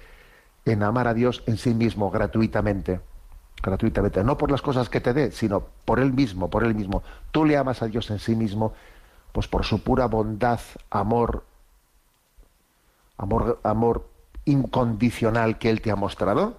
[0.65, 3.01] en amar a Dios en sí mismo gratuitamente
[3.63, 7.05] gratuitamente, no por las cosas que te dé, sino por él mismo, por él mismo.
[7.31, 8.75] Tú le amas a Dios en sí mismo,
[9.31, 10.59] pues por su pura bondad,
[10.91, 11.45] amor,
[13.17, 14.12] amor, amor
[14.45, 16.59] incondicional que él te ha mostrado.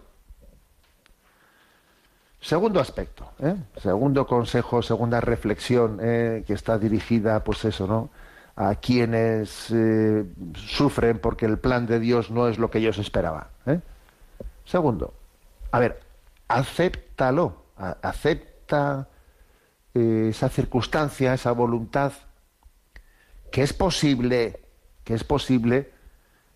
[2.42, 3.56] Segundo aspecto, ¿eh?
[3.78, 6.44] segundo consejo, segunda reflexión ¿eh?
[6.46, 8.10] que está dirigida, pues eso, ¿no?
[8.56, 13.48] A quienes eh, sufren porque el plan de Dios no es lo que ellos esperaban.
[14.66, 15.14] Segundo,
[15.72, 16.00] a ver,
[16.48, 17.64] acéptalo,
[18.02, 19.08] acepta
[19.94, 22.14] eh, esa circunstancia, esa voluntad,
[23.52, 24.60] que es posible,
[25.04, 25.92] que es posible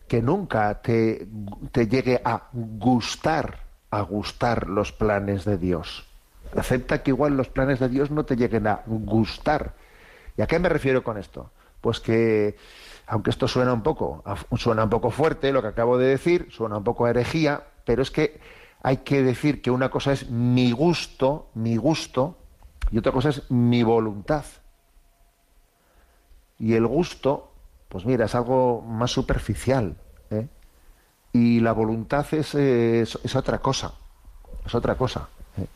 [0.07, 1.27] que nunca te,
[1.71, 6.05] te llegue a gustar, a gustar los planes de Dios.
[6.55, 9.73] Acepta que igual los planes de Dios no te lleguen a gustar.
[10.37, 11.51] ¿Y a qué me refiero con esto?
[11.81, 12.55] Pues que,
[13.07, 14.23] aunque esto suena un poco,
[14.55, 18.01] suena un poco fuerte, lo que acabo de decir, suena un poco a herejía, pero
[18.01, 18.39] es que
[18.83, 22.37] hay que decir que una cosa es mi gusto, mi gusto,
[22.91, 24.45] y otra cosa es mi voluntad.
[26.59, 27.46] Y el gusto,
[27.89, 29.95] pues mira, es algo más superficial.
[30.29, 30.47] ¿eh?
[31.33, 33.93] Y la voluntad es, es, otra cosa.
[34.65, 35.29] Es otra cosa.
[35.57, 35.67] ¿eh?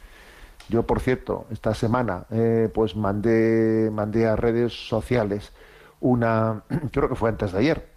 [0.70, 5.52] Yo, por cierto, esta semana, eh, pues mandé, mandé a redes sociales
[6.00, 7.90] una, creo que fue antes de ayer,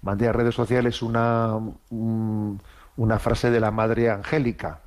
[0.00, 1.56] mandé a redes sociales una,
[1.90, 2.60] un,
[2.96, 4.80] una frase de la Madre Angélica,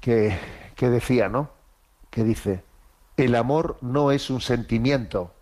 [0.00, 0.36] que,
[0.76, 1.50] que decía, ¿no?
[2.10, 2.62] Que dice,
[3.16, 5.32] el amor no es un sentimiento,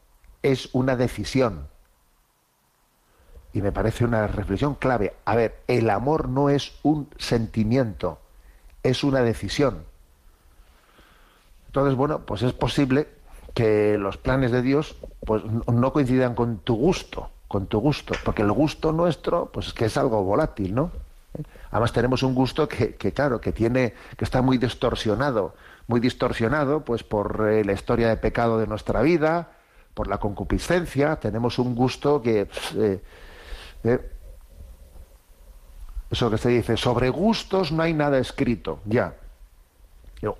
[0.42, 1.68] es una decisión.
[3.52, 5.14] Y me parece una reflexión clave.
[5.24, 8.20] A ver, el amor no es un sentimiento,
[8.82, 9.84] es una decisión.
[11.66, 13.08] Entonces, bueno, pues es posible
[13.54, 18.42] que los planes de Dios pues, no coincidan con tu gusto con tu gusto, porque
[18.42, 20.92] el gusto nuestro, pues es que es algo volátil, ¿no?
[21.72, 25.56] Además tenemos un gusto que, claro, que tiene, que está muy distorsionado,
[25.88, 29.50] muy distorsionado, pues por eh, la historia de pecado de nuestra vida,
[30.00, 33.02] por la concupiscencia, tenemos un gusto que eh,
[33.84, 34.10] eh,
[36.10, 39.14] eso que se dice, sobre gustos no hay nada escrito, ya.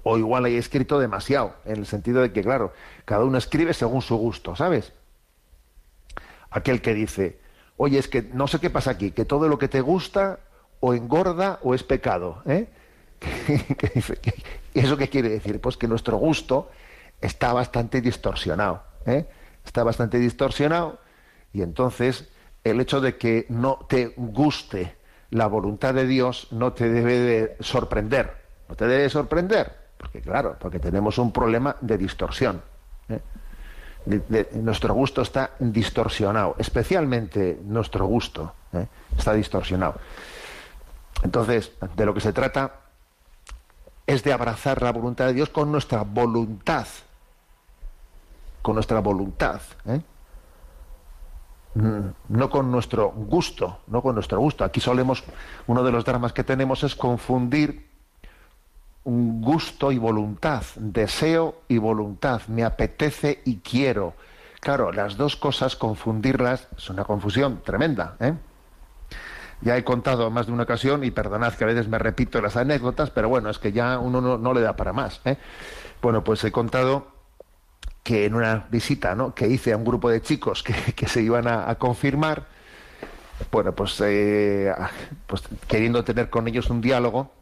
[0.02, 2.72] O igual hay escrito demasiado, en el sentido de que, claro,
[3.04, 4.94] cada uno escribe según su gusto, ¿sabes?
[6.50, 7.38] aquel que dice,
[7.76, 10.38] oye, es que no sé qué pasa aquí, que todo lo que te gusta
[10.80, 12.42] o engorda o es pecado.
[12.46, 12.66] ¿eh?
[14.72, 15.60] ¿Y eso qué quiere decir?
[15.60, 16.70] Pues que nuestro gusto
[17.20, 18.84] está bastante distorsionado.
[19.04, 19.26] ¿eh?
[19.64, 20.98] Está bastante distorsionado
[21.52, 22.28] y entonces
[22.64, 24.96] el hecho de que no te guste
[25.30, 28.40] la voluntad de Dios no te debe de sorprender.
[28.68, 32.62] No te debe sorprender, porque claro, porque tenemos un problema de distorsión.
[33.08, 33.20] ¿eh?
[34.54, 38.86] nuestro gusto está distorsionado, especialmente nuestro gusto ¿eh?
[39.16, 39.96] está distorsionado.
[41.22, 42.76] Entonces, de lo que se trata
[44.06, 46.86] es de abrazar la voluntad de Dios con nuestra voluntad,
[48.62, 50.00] con nuestra voluntad, ¿eh?
[51.74, 54.64] Mm, no con nuestro gusto, no con nuestro gusto.
[54.64, 55.22] Aquí solemos,
[55.66, 57.88] uno de los dramas que tenemos es confundir
[59.04, 64.14] un gusto y voluntad, deseo y voluntad, me apetece y quiero.
[64.60, 68.16] Claro, las dos cosas, confundirlas, es una confusión tremenda.
[68.20, 68.34] ¿eh?
[69.62, 72.56] Ya he contado más de una ocasión, y perdonad que a veces me repito las
[72.56, 75.20] anécdotas, pero bueno, es que ya uno no, le da para más.
[75.24, 75.38] ¿eh?
[76.02, 77.19] Bueno, pues he contado
[78.02, 79.34] que en una visita ¿no?
[79.34, 82.46] que hice a un grupo de chicos que, se iban a, confirmar,
[83.50, 84.72] bueno, pues, eh,
[85.26, 87.32] pues queriendo tener con ellos un diálogo,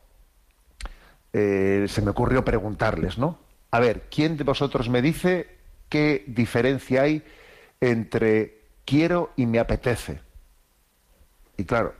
[1.32, 3.38] eh, se me ocurrió preguntarles, ¿no?
[3.70, 7.22] A ver, ¿quién de vosotros me dice qué diferencia hay
[7.80, 10.20] entre quiero y me apetece?
[11.56, 11.94] Y claro,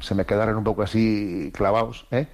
[0.00, 2.26] se me quedaron un poco así clavados, ¿eh?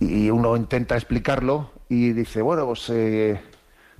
[0.00, 3.40] Y uno intenta explicarlo y dice, bueno, pues, eh,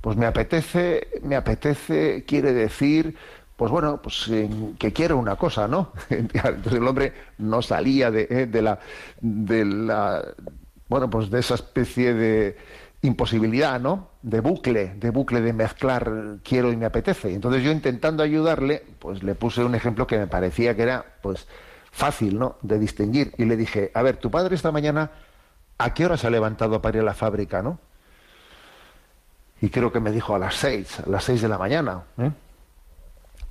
[0.00, 3.16] pues me apetece, me apetece, quiere decir,
[3.56, 5.92] pues bueno, pues eh, que quiero una cosa, ¿no?
[6.11, 8.78] Entonces el hombre no salía de, eh, de la,
[9.20, 10.24] de la,
[10.88, 12.56] bueno, pues de esa especie de
[13.02, 14.11] imposibilidad, ¿no?
[14.22, 17.34] De bucle, de bucle de mezclar quiero y me apetece.
[17.34, 21.46] Entonces yo intentando ayudarle, pues le puse un ejemplo que me parecía que era, pues,
[21.90, 22.56] fácil, ¿no?
[22.62, 23.32] De distinguir.
[23.38, 25.11] Y le dije, a ver, tu padre esta mañana,
[25.78, 27.78] ¿a qué hora se ha levantado para ir a la fábrica, no?
[29.60, 32.04] Y creo que me dijo a las seis, a las seis de la mañana.
[32.18, 32.30] ¿eh?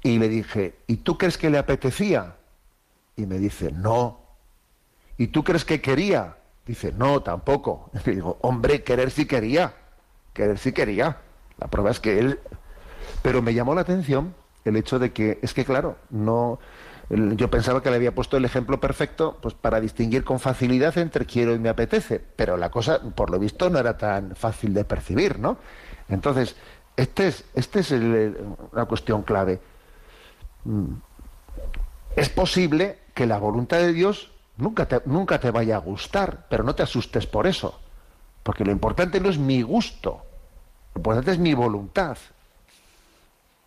[0.04, 2.36] Y le dije, ¿y tú crees que le apetecía?
[3.16, 4.22] Y me dice, no.
[5.18, 6.38] ¿Y tú crees que quería?
[6.66, 7.92] Dice, no, tampoco.
[8.06, 9.74] Y digo, hombre, querer sí quería.
[10.34, 11.18] Querer sí quería.
[11.58, 12.40] La prueba es que él...
[13.22, 16.60] Pero me llamó la atención el hecho de que, es que claro, no...
[17.10, 21.26] Yo pensaba que le había puesto el ejemplo perfecto pues, para distinguir con facilidad entre
[21.26, 24.84] quiero y me apetece, pero la cosa, por lo visto, no era tan fácil de
[24.84, 25.58] percibir, ¿no?
[26.10, 26.56] Entonces,
[26.96, 29.60] este es, este es una cuestión clave.
[30.64, 30.94] Mm.
[32.16, 36.64] Es posible que la voluntad de Dios nunca te, nunca te vaya a gustar, pero
[36.64, 37.80] no te asustes por eso,
[38.44, 40.24] porque lo importante no es mi gusto,
[40.96, 42.18] lo importante es mi voluntad.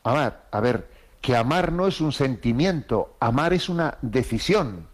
[0.02, 0.88] Amar, a ver,
[1.20, 4.88] que amar no es un sentimiento, amar es una decisión,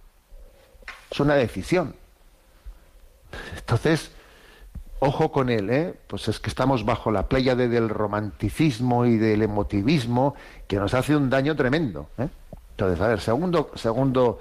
[1.11, 1.94] es una decisión.
[3.56, 4.11] Entonces,
[5.00, 5.94] ojo con él, ¿eh?
[6.06, 10.35] Pues es que estamos bajo la playa del romanticismo y del emotivismo
[10.66, 12.09] que nos hace un daño tremendo.
[12.18, 12.28] ¿eh?
[12.70, 14.38] Entonces, a ver, segundo, segundo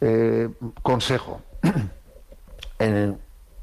[0.00, 0.48] eh,
[0.82, 1.40] consejo.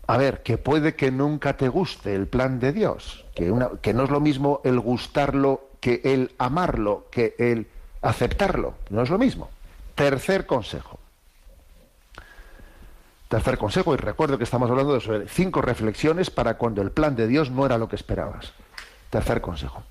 [0.08, 3.46] A ver, que puede que nunca te guste el plan de Dios, que
[3.94, 7.68] no es lo mismo el gustarlo que el amarlo, que el
[8.02, 9.50] aceptarlo, no es lo mismo.
[9.96, 11.01] Tercer consejo.
[13.32, 17.16] Tercer consejo, y recuerdo que estamos hablando de sobre cinco reflexiones para cuando el plan
[17.16, 18.52] de Dios no era lo que esperabas.
[19.10, 19.84] Tercer consejo.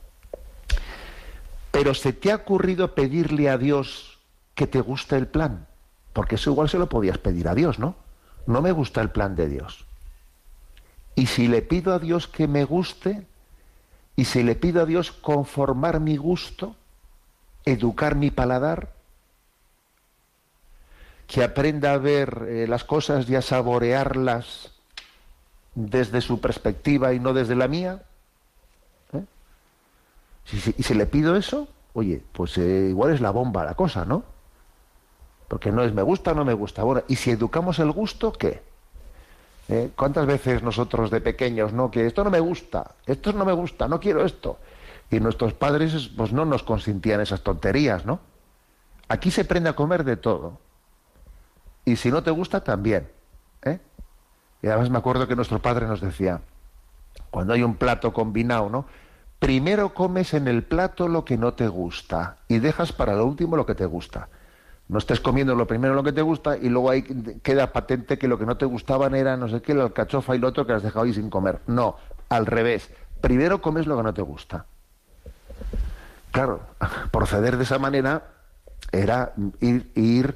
[1.71, 4.19] Pero se te ha ocurrido pedirle a Dios
[4.55, 5.67] que te guste el plan,
[6.13, 7.95] porque eso igual se lo podías pedir a Dios, ¿no?
[8.45, 9.87] No me gusta el plan de Dios.
[11.15, 13.27] Y si le pido a Dios que me guste,
[14.17, 16.77] y si le pido a Dios conformar mi gusto,
[17.65, 18.91] educar mi paladar,
[21.31, 24.73] que aprenda a ver eh, las cosas y a saborearlas
[25.77, 28.03] desde su perspectiva y no desde la mía.
[29.13, 29.23] ¿eh?
[30.77, 34.25] Y si le pido eso, oye, pues eh, igual es la bomba la cosa, ¿no?
[35.47, 36.83] Porque no es me gusta o no me gusta.
[36.83, 38.69] Bueno, y si educamos el gusto, ¿qué?
[39.95, 41.93] ¿Cuántas veces nosotros de pequeños, no?
[41.93, 44.59] Que esto no me gusta, esto no me gusta, no quiero esto.
[45.13, 48.19] Y nuestros padres, pues no nos consentían esas tonterías, ¿no?
[49.07, 50.59] Aquí se aprende a comer de todo.
[51.85, 53.09] Y si no te gusta, también.
[53.63, 53.79] ¿eh?
[54.63, 56.41] Y además me acuerdo que nuestro padre nos decía,
[57.31, 58.87] cuando hay un plato combinado, ¿no?
[59.39, 63.57] Primero comes en el plato lo que no te gusta y dejas para lo último
[63.57, 64.29] lo que te gusta.
[64.89, 67.03] No estés comiendo lo primero lo que te gusta y luego ahí
[67.43, 70.39] queda patente que lo que no te gustaban era no sé qué, la alcachofa y
[70.39, 71.61] lo otro que has dejado ahí sin comer.
[71.67, 71.97] No,
[72.29, 72.91] al revés.
[73.21, 74.67] Primero comes lo que no te gusta.
[76.33, 76.61] Claro,
[77.11, 78.25] proceder de esa manera
[78.93, 80.35] era ir, ir,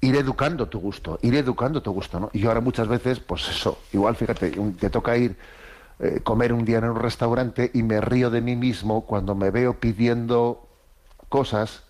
[0.00, 2.30] ir educando tu gusto, ir educando tu gusto, ¿no?
[2.32, 5.36] Y ahora muchas veces, pues eso, igual fíjate, te toca ir
[6.00, 9.50] eh, comer un día en un restaurante y me río de mí mismo cuando me
[9.50, 10.66] veo pidiendo
[11.28, 11.82] cosas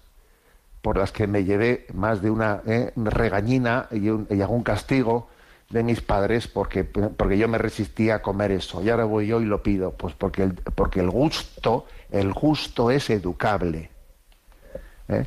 [0.83, 5.29] por las que me llevé más de una eh, regañina y, un- algún castigo
[5.71, 8.83] de mis padres porque, porque yo me resistía a comer eso.
[8.83, 9.93] Y ahora voy yo y lo pido.
[9.93, 13.91] Pues porque el, porque el gusto, el gusto es educable.
[15.09, 15.27] ¿eh?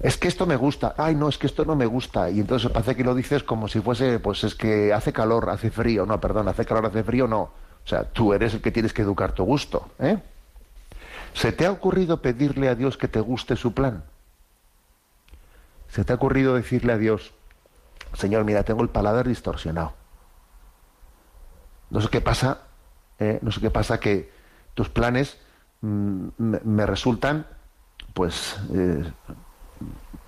[0.00, 0.94] Es que esto me gusta.
[0.96, 2.30] Ay, no, es que esto no me gusta.
[2.30, 5.70] Y entonces parece que lo dices como si fuese, pues es que hace calor, hace
[5.70, 6.06] frío.
[6.06, 7.40] No, perdón, hace calor, hace frío, no.
[7.40, 9.88] O sea, tú eres el que tienes que educar tu gusto.
[9.98, 10.18] ¿eh?
[11.32, 14.04] ¿Se te ha ocurrido pedirle a Dios que te guste su plan?
[15.88, 17.32] ¿Se te ha ocurrido decirle a Dios,
[18.12, 19.94] Señor, mira, tengo el paladar distorsionado?
[21.90, 22.62] No sé qué pasa,
[23.18, 23.38] ¿eh?
[23.40, 24.30] no sé qué pasa que
[24.74, 25.38] tus planes
[25.80, 27.46] mm, me, resultan,
[28.12, 29.10] pues, eh,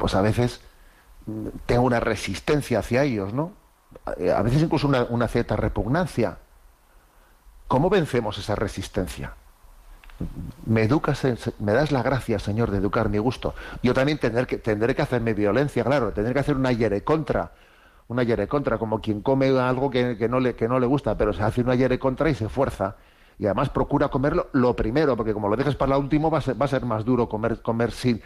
[0.01, 0.63] pues a veces
[1.27, 3.53] mm, tengo una resistencia hacia ellos, ¿no?
[4.07, 6.39] A veces incluso una, cierta repugnancia.
[7.69, 9.35] ¿Cómo vencemos esa resistencia?
[10.67, 11.23] me educas,
[11.61, 13.55] me das la gracia, Señor, de educar mi gusto.
[13.83, 17.53] Yo también tendré que, tendré que hacerme violencia, claro, tendré que hacer una yere contra,
[18.09, 21.33] una yere contra, como quien come algo que, no le, que no le gusta, pero
[21.33, 22.97] se hace una yere contra y se fuerza.
[23.39, 26.43] Y además procura comerlo lo primero, porque como lo dejes para lo último va a
[26.43, 28.21] ser, va a ser más duro comer, comer sin,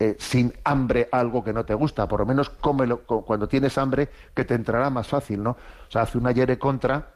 [0.00, 2.08] eh, sin hambre algo que no te gusta.
[2.08, 5.50] Por lo menos cómelo cuando tienes hambre, que te entrará más fácil, ¿no?
[5.50, 7.10] O sea, hace una yere contra,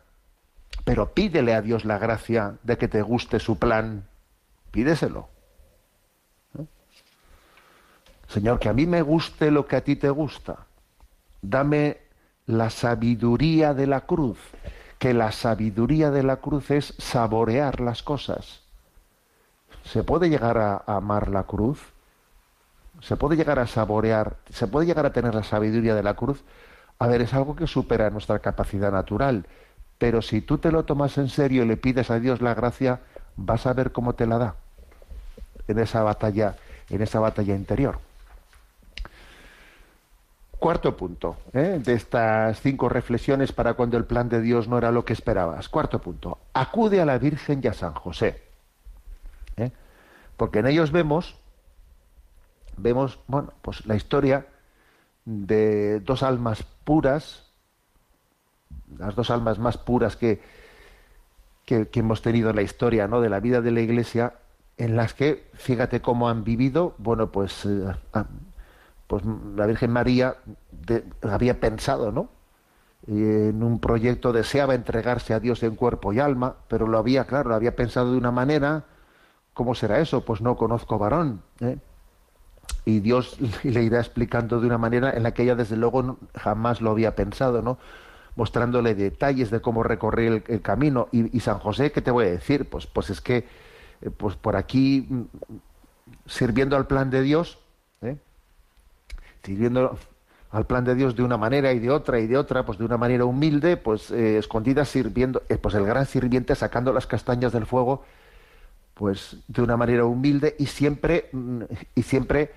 [0.85, 4.05] pero pídele a Dios la gracia de que te guste su plan
[4.70, 5.28] pídeselo.
[8.26, 10.66] Señor, que a mí me guste lo que a ti te gusta.
[11.41, 11.99] Dame
[12.47, 14.39] la sabiduría de la cruz,
[14.99, 18.62] que la sabiduría de la cruz es saborear las cosas.
[19.85, 21.93] ¿Se puede llegar a, amar la cruz?
[23.05, 24.36] ¿Se puede llegar a saborear?
[24.50, 26.42] ¿Se puede llegar a tener la sabiduría de la cruz?
[26.98, 29.46] A ver, es algo que supera nuestra capacidad natural,
[29.98, 33.00] pero si tú te lo tomas en serio y le pides a Dios la gracia,
[33.36, 34.55] vas a ver cómo te la da
[35.68, 36.57] en esa batalla,
[36.88, 37.98] en esa batalla interior.
[40.59, 41.78] Cuarto punto ¿eh?
[41.84, 45.68] de estas cinco reflexiones para cuando el plan de Dios no era lo que esperabas.
[45.68, 48.42] Cuarto punto, acude a la Virgen y a San José.
[49.59, 49.72] ¿eh?
[50.38, 51.36] Porque en ellos vemos,
[52.76, 54.46] vemos, bueno, pues la historia
[55.24, 57.50] de dos almas puras,
[58.98, 60.40] las dos almas más puras que,
[61.64, 63.20] que, hemos tenido en la historia ¿no?
[63.20, 64.34] de la vida de la Iglesia,
[64.76, 67.92] en las que, fíjate cómo han vivido, bueno, pues, eh,
[69.06, 69.22] pues
[69.56, 70.36] la Virgen María
[71.22, 72.28] había pensado, ¿no?
[73.06, 77.50] en un proyecto deseaba entregarse a Dios en cuerpo y alma, pero lo había, claro,
[77.50, 78.84] lo había pensado de una manera,
[79.52, 80.24] ¿cómo será eso?
[80.24, 81.42] Pues no conozco varón.
[81.60, 81.78] ¿eh?
[82.85, 86.80] Y Dios le irá explicando de una manera en la que ella desde luego jamás
[86.80, 87.78] lo había pensado, ¿no?
[88.37, 91.09] Mostrándole detalles de cómo recorrer el, camino.
[91.12, 92.68] Y, y, San José, ¿qué te voy a decir?
[92.68, 93.45] Pues, pues es que
[94.05, 95.22] eh, pues por aquí mm,
[96.26, 97.59] sirviendo al plan de Dios,
[98.03, 98.16] ¿eh?
[99.43, 99.99] sirviendo
[100.51, 102.85] al plan de Dios de una manera y de otra y de otra, pues de
[102.85, 107.66] una manera humilde, pues eh, escondida sirviendo, pues el gran sirviente sacando las castañas del
[107.66, 108.05] fuego,
[108.95, 111.62] pues de una manera humilde y siempre mm,
[111.95, 112.53] y siempre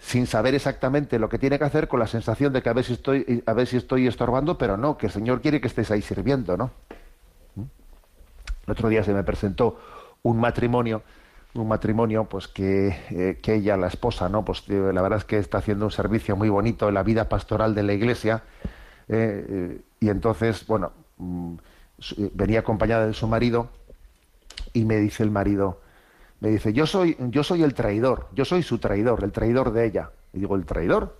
[0.00, 2.84] sin saber exactamente lo que tiene que hacer, con la sensación de que a ver
[2.84, 5.90] si estoy, a ver si estoy estorbando, pero no, que el Señor quiere que estés
[5.90, 6.70] ahí sirviendo, ¿no?
[7.54, 7.62] ¿Mm?
[8.66, 9.78] El otro día se me presentó
[10.22, 11.02] un matrimonio
[11.54, 15.24] un matrimonio pues que, eh, que, ella la esposa no pues eh, la verdad es
[15.24, 18.44] que está haciendo un servicio muy bonito en la vida pastoral de la iglesia
[19.08, 21.54] eh, y entonces bueno mm,
[22.34, 23.68] venía acompañada de su marido
[24.72, 25.80] y me dice el marido
[26.40, 29.86] me dice yo soy yo soy el traidor yo soy su traidor el traidor de
[29.86, 31.16] ella y digo el traidor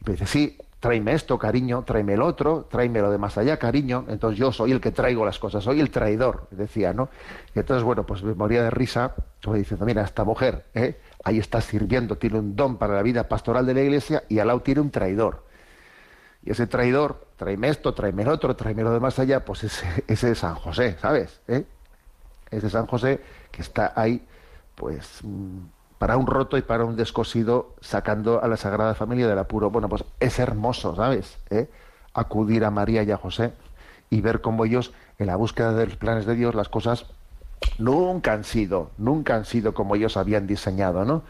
[0.00, 3.58] y me dice sí tráeme esto, cariño, tráeme el otro, tráeme lo de más allá,
[3.58, 4.04] cariño.
[4.08, 7.08] Entonces yo soy el que traigo las cosas, soy el traidor, decía, ¿no?
[7.54, 11.00] Entonces, bueno, pues me moría de risa, como diciendo, mira, esta mujer, ¿eh?
[11.24, 14.48] ahí está sirviendo, tiene un don para la vida pastoral de la iglesia y al
[14.48, 15.44] lado tiene un traidor.
[16.44, 19.86] Y ese traidor, tráeme esto, tráeme el otro, tráeme lo de más allá, pues ese,
[20.06, 21.40] ese es San José, ¿sabes?
[21.48, 21.64] ¿Eh?
[22.50, 24.24] Ese San José que está ahí,
[24.76, 25.58] pues mm,
[25.98, 29.70] para un roto y para un descosido sacando a la Sagrada Familia del apuro.
[29.70, 31.38] Bueno, pues es hermoso, ¿sabes?
[31.50, 31.68] ¿Eh?
[32.14, 33.52] Acudir a María y a José
[34.10, 37.06] y ver cómo ellos, en la búsqueda de los planes de Dios, las cosas
[37.78, 41.22] nunca han sido, nunca han sido como ellos habían diseñado, ¿no?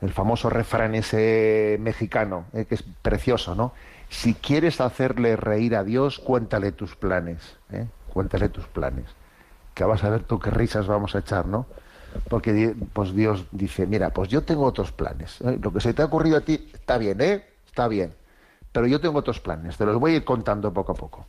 [0.00, 2.64] El famoso refrán ese mexicano, ¿eh?
[2.64, 3.72] que es precioso, ¿no?
[4.08, 7.86] Si quieres hacerle reír a Dios, cuéntale tus planes, ¿eh?
[8.12, 9.04] Cuéntale tus planes.
[9.74, 11.66] Que vas a ver tú qué risas vamos a echar, ¿no?
[12.28, 15.40] Porque pues Dios dice, mira, pues yo tengo otros planes.
[15.42, 15.58] ¿eh?
[15.62, 17.44] Lo que se te ha ocurrido a ti está bien, ¿eh?
[17.66, 18.14] Está bien.
[18.72, 21.26] Pero yo tengo otros planes, te los voy a ir contando poco a poco.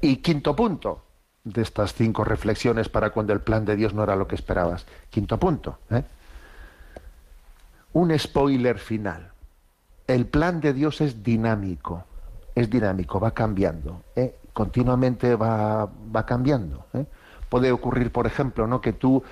[0.00, 1.02] Y quinto punto
[1.44, 4.84] de estas cinco reflexiones para cuando el plan de Dios no era lo que esperabas.
[5.10, 5.78] Quinto punto.
[5.90, 6.02] ¿eh?
[7.92, 9.30] Un spoiler final.
[10.06, 12.04] El plan de Dios es dinámico.
[12.54, 14.38] es dinámico, va cambiando, ¿eh?
[14.52, 16.86] continuamente va, va cambiando.
[16.94, 17.04] ¿eh?
[17.56, 18.82] Puede ocurrir, por ejemplo, ¿no?
[18.82, 19.24] que tú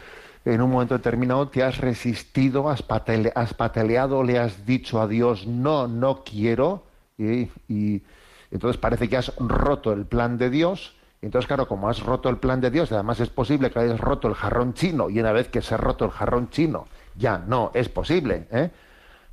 [0.47, 5.89] en un momento determinado te has resistido, has, pataleado, le has dicho a Dios, no,
[5.89, 6.85] no quiero,
[7.19, 8.03] y, y
[8.51, 12.39] entonces parece que has roto el plan de Dios, entonces, claro, como has roto el
[12.39, 15.49] plan de Dios, además es posible que hayas roto el jarrón chino, y una vez
[15.49, 18.71] que se ha roto el jarrón chino, ya no es posible, ¿eh?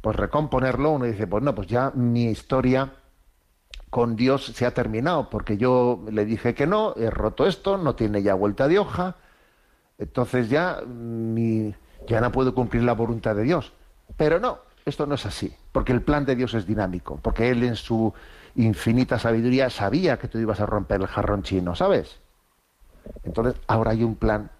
[0.01, 2.91] pues recomponerlo, uno dice, pues no, pues ya mi historia
[3.91, 7.93] con Dios se ha terminado, porque yo le dije que no, he roto esto, no
[7.93, 9.17] tiene ya vuelta de hoja,
[9.99, 11.75] entonces ya, mi,
[12.07, 13.73] ya no puedo cumplir la voluntad de Dios.
[14.15, 17.63] Pero no, esto no es así, porque el plan de Dios es dinámico, porque Él
[17.65, 18.13] en su
[18.55, 22.17] infinita sabiduría sabía que tú ibas a romper el jarrón chino, ¿sabes?
[23.23, 24.51] Entonces, ahora hay un plan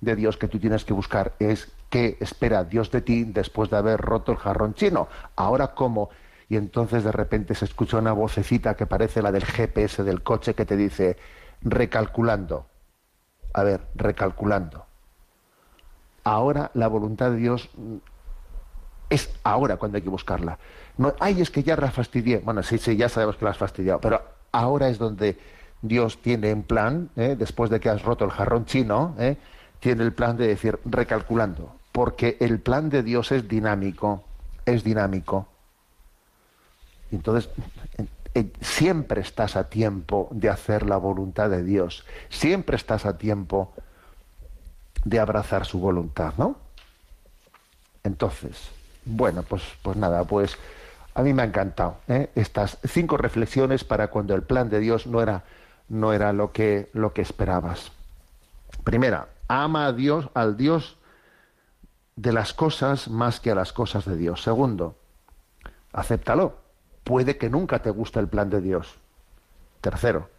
[0.00, 3.76] de Dios que tú tienes que buscar, es qué espera Dios de ti después de
[3.76, 5.06] haber roto el jarrón chino.
[5.36, 6.10] Ahora, ¿cómo?
[6.50, 10.54] Y entonces de repente se escucha una vocecita que parece la del GPS del coche
[10.54, 11.16] que te dice,
[11.62, 12.66] recalculando.
[13.54, 14.84] A ver, recalculando.
[16.24, 17.70] Ahora la voluntad de Dios
[19.10, 20.58] es ahora cuando hay que buscarla.
[20.98, 22.38] No, ay, es que ya la fastidié.
[22.38, 24.20] Bueno, sí, sí, ya sabemos que la has fastidiado, pero
[24.50, 25.38] ahora es donde
[25.82, 27.36] Dios tiene en plan, ¿eh?
[27.38, 29.36] después de que has roto el jarrón chino, ¿eh?
[29.78, 34.24] tiene el plan de decir, recalculando, porque el plan de Dios es dinámico,
[34.66, 35.46] es dinámico.
[37.12, 37.50] Entonces,
[38.60, 43.72] siempre estás a tiempo de hacer la voluntad de Dios, siempre estás a tiempo
[45.04, 46.56] de abrazar su voluntad, ¿no?
[48.04, 48.70] Entonces,
[49.04, 50.56] bueno, pues, pues nada, pues
[51.14, 52.30] a mí me ha encantado ¿eh?
[52.34, 55.44] estas cinco reflexiones para cuando el plan de Dios no era,
[55.88, 57.92] no era lo, que, lo que esperabas.
[58.84, 60.96] Primera, ama a Dios, al Dios
[62.16, 64.42] de las cosas más que a las cosas de Dios.
[64.42, 64.96] Segundo,
[65.92, 66.58] acéptalo.
[67.10, 68.94] Puede que nunca te guste el plan de Dios.
[69.80, 70.30] Tercero,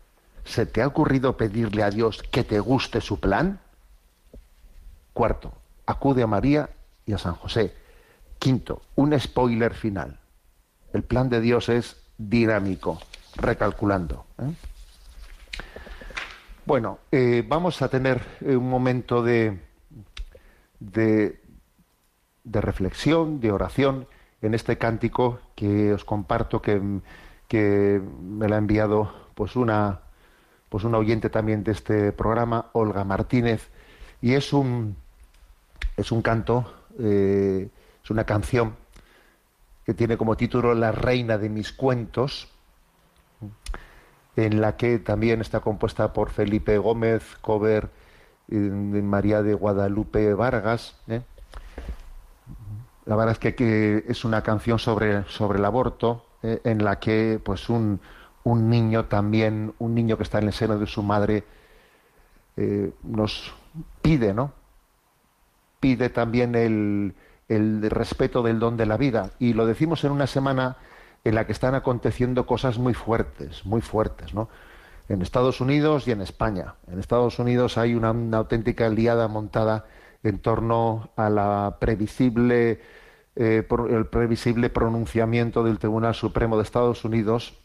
[0.46, 3.60] ¿se te ha ocurrido pedirle a Dios que te guste su plan?
[5.12, 5.52] Cuarto,
[5.86, 6.70] acude a María
[7.06, 7.76] y a San José.
[8.40, 10.18] Quinto, un spoiler final.
[10.94, 13.02] El plan de Dios es dinámico,
[13.36, 14.26] recalculando.
[14.38, 14.54] ¿eh?
[16.66, 19.60] Bueno, eh, vamos a tener eh, un momento de,
[20.80, 21.38] de,
[22.46, 24.08] reflexión, de oración,
[24.42, 30.02] en este cántico que os comparto, que, me lo ha enviado pues una,
[30.70, 33.70] pues una oyente también de este programa, Olga Martínez,
[34.22, 34.96] y es un,
[35.98, 36.74] es un canto
[38.04, 38.76] es una canción
[39.86, 42.50] que tiene como título La reina de mis cuentos,
[44.36, 47.90] en la que también está compuesta por Felipe Gómez, cover
[48.48, 50.96] de María de Guadalupe Vargas.
[51.08, 51.22] ¿eh?
[53.12, 56.62] La verdad es que, es una canción sobre, sobre el aborto, ¿eh?
[56.64, 58.00] en la que pues un,
[58.46, 61.44] un, niño también, un niño que está en el seno de su madre,
[62.56, 63.54] eh, nos
[64.02, 64.54] pide, ¿no?
[65.82, 67.14] Pide también el,
[67.50, 69.32] el respeto del don de la vida.
[69.40, 70.78] Y lo decimos en una semana
[71.26, 74.48] en la que están aconteciendo cosas muy fuertes, muy fuertes, ¿no?
[75.10, 76.76] En Estados Unidos y en España.
[76.90, 79.84] En Estados Unidos hay una, auténtica liada montada
[80.24, 83.01] en torno a la previsible,
[83.36, 87.58] eh, el previsible pronunciamiento del Tribunal Supremo de Estados Unidos,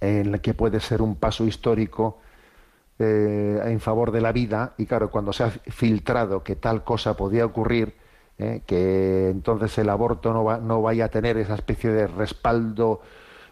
[0.00, 2.18] en el que puede ser un paso histórico
[2.98, 4.74] eh, en favor de la vida.
[4.78, 7.94] Y claro, cuando se ha filtrado que tal cosa podía ocurrir,
[8.38, 8.62] ¿eh?
[8.66, 13.00] que entonces el aborto no, no vaya a tener esa especie de respaldo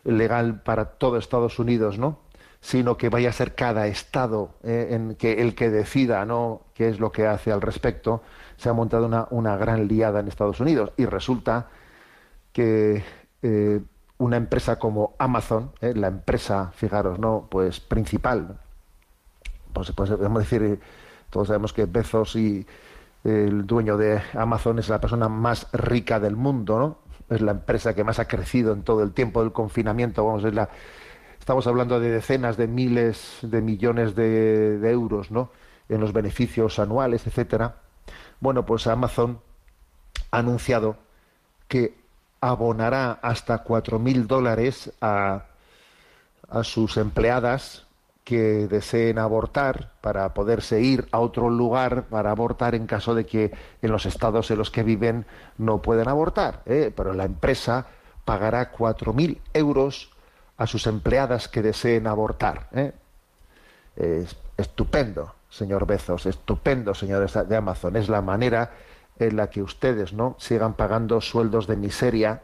[0.05, 2.24] legal para todo Estados Unidos, ¿no?
[2.65, 4.89] Sino que vaya a ser cada estado ¿eh?
[4.93, 8.23] en que el que decida no qué es lo que hace al respecto
[8.57, 11.69] se ha montado una, una gran liada en Estados Unidos y resulta
[12.55, 13.05] que
[13.43, 13.83] eh,
[14.17, 18.59] una empresa como Amazon la empresa fijaros no pues principal
[19.75, 20.81] pues, pues podemos decir
[21.29, 22.67] todos sabemos que Bezos y
[23.25, 26.99] el dueño de Amazon es la persona más rica del mundo, ¿no?
[27.35, 30.55] Es la empresa que más ha crecido en todo el tiempo del confinamiento, vamos, es
[30.55, 30.69] la
[31.45, 35.51] estamos hablando de decenas de miles de millones de, euros, ¿no?
[35.90, 37.74] En los beneficios anuales, etcétera.
[38.40, 39.40] Bueno, pues Amazon
[40.30, 40.97] ha anunciado
[41.68, 41.99] que
[42.40, 45.45] abonará hasta cuatro mil dólares a,
[46.49, 47.84] a sus empleadas
[48.24, 53.53] que deseen abortar para poderse ir a otro lugar para abortar en caso de que
[53.82, 55.26] en los estados en los que viven
[55.59, 56.62] no puedan abortar.
[56.64, 56.90] ¿eh?
[56.97, 57.88] Pero la empresa
[58.24, 60.14] pagará 4.000 euros
[60.57, 62.69] a sus empleadas que deseen abortar.
[62.73, 62.93] ¿eh?
[63.97, 67.97] Es estupendo, señor Bezos, estupendo, señores de Amazon.
[67.97, 68.73] Es la manera
[69.19, 72.43] en la que ustedes no sigan pagando sueldos de miseria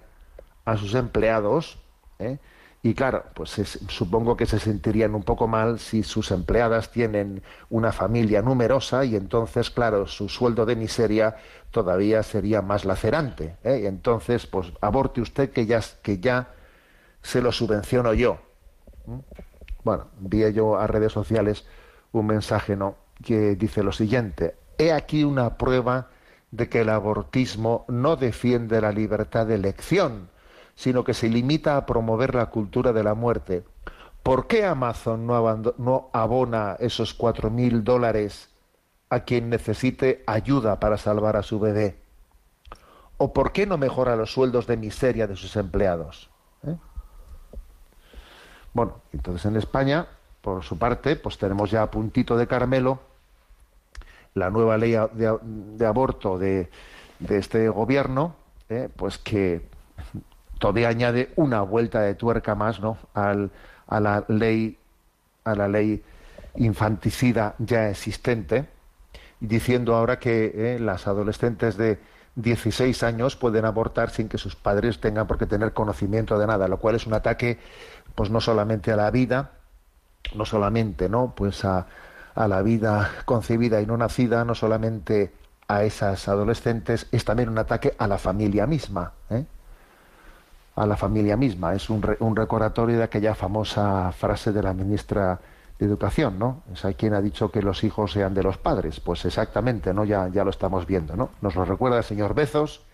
[0.64, 1.78] a sus empleados.
[2.18, 2.38] ¿eh?
[2.82, 7.92] Y claro, pues supongo que se sentirían un poco mal si sus empleadas tienen una
[7.92, 11.36] familia numerosa y entonces, claro, su sueldo de miseria
[11.70, 13.56] todavía sería más lacerante.
[13.64, 13.80] ¿eh?
[13.82, 16.54] Y entonces, pues aborte usted que ya, que ya
[17.22, 18.38] se lo subvenciono yo.
[19.06, 19.18] ¿Mm?
[19.84, 21.64] Bueno, vi yo a redes sociales
[22.12, 22.96] un mensaje ¿no?
[23.24, 26.08] que dice lo siguiente, he aquí una prueba
[26.50, 30.28] de que el abortismo no defiende la libertad de elección,
[30.74, 33.64] sino que se limita a promover la cultura de la muerte.
[34.22, 38.48] ¿Por qué Amazon no, abona esos cuatro mil dólares
[39.08, 42.00] a quien necesite ayuda para salvar a su bebé?
[43.16, 46.29] ¿O por qué no mejora los sueldos de miseria de sus empleados?
[48.72, 50.06] Bueno, entonces en España,
[50.40, 53.00] por su parte, pues tenemos ya a puntito de Carmelo
[54.34, 56.70] la nueva ley de, aborto de,
[57.28, 58.36] este gobierno,
[58.68, 59.62] eh, pues que
[60.58, 62.96] todavía añade una vuelta de tuerca más ¿no?
[63.14, 63.50] Al,
[63.88, 64.78] a la ley
[65.44, 66.02] a la ley
[66.56, 68.66] infanticida ya existente,
[69.40, 71.98] diciendo ahora que eh, las adolescentes de
[72.36, 76.68] 16 años pueden abortar sin que sus padres tengan por qué tener conocimiento de nada,
[76.68, 77.58] lo cual es un ataque
[78.14, 79.52] pues no solamente a la vida,
[80.34, 81.34] no solamente ¿no?
[81.34, 81.86] pues a,
[82.36, 85.32] la vida concebida y no nacida, no solamente
[85.68, 89.12] a esas adolescentes, es también un ataque a la familia misma.
[89.28, 89.44] ¿eh?
[90.76, 91.74] A la familia misma.
[91.74, 95.38] Es un, recordatorio de aquella famosa frase de la ministra
[95.78, 96.62] de Educación, ¿no?
[96.72, 99.00] Es quien ha dicho que los hijos sean de los padres.
[99.00, 100.04] Pues exactamente, ¿no?
[100.04, 101.30] Ya, ya lo estamos viendo, ¿no?
[101.42, 102.86] Nos lo recuerda el señor Bezos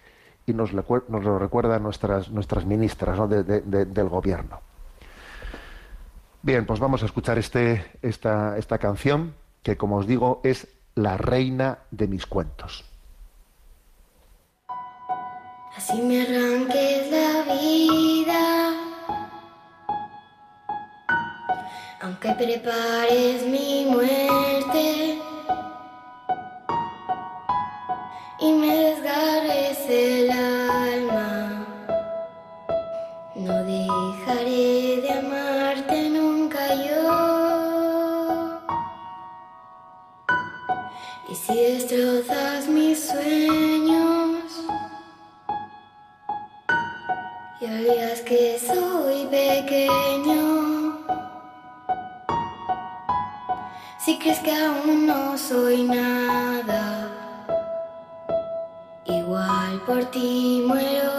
[0.46, 4.60] y nos, lo recuerdan nuestras, nuestras ministras del gobierno.
[6.46, 9.34] Bien, pues vamos a escuchar este, esta, esta canción
[9.64, 12.84] que, como os digo, es la reina de mis cuentos.
[15.76, 18.74] Así me arranques la vida,
[22.00, 25.18] aunque prepares mi muerte
[28.38, 31.05] y me desgarres el alma,
[41.46, 44.42] si destrozas mis sueños
[47.60, 50.98] y olvidas que soy pequeño,
[54.04, 57.08] si crees que aún no soy nada,
[59.04, 61.15] igual por ti muero,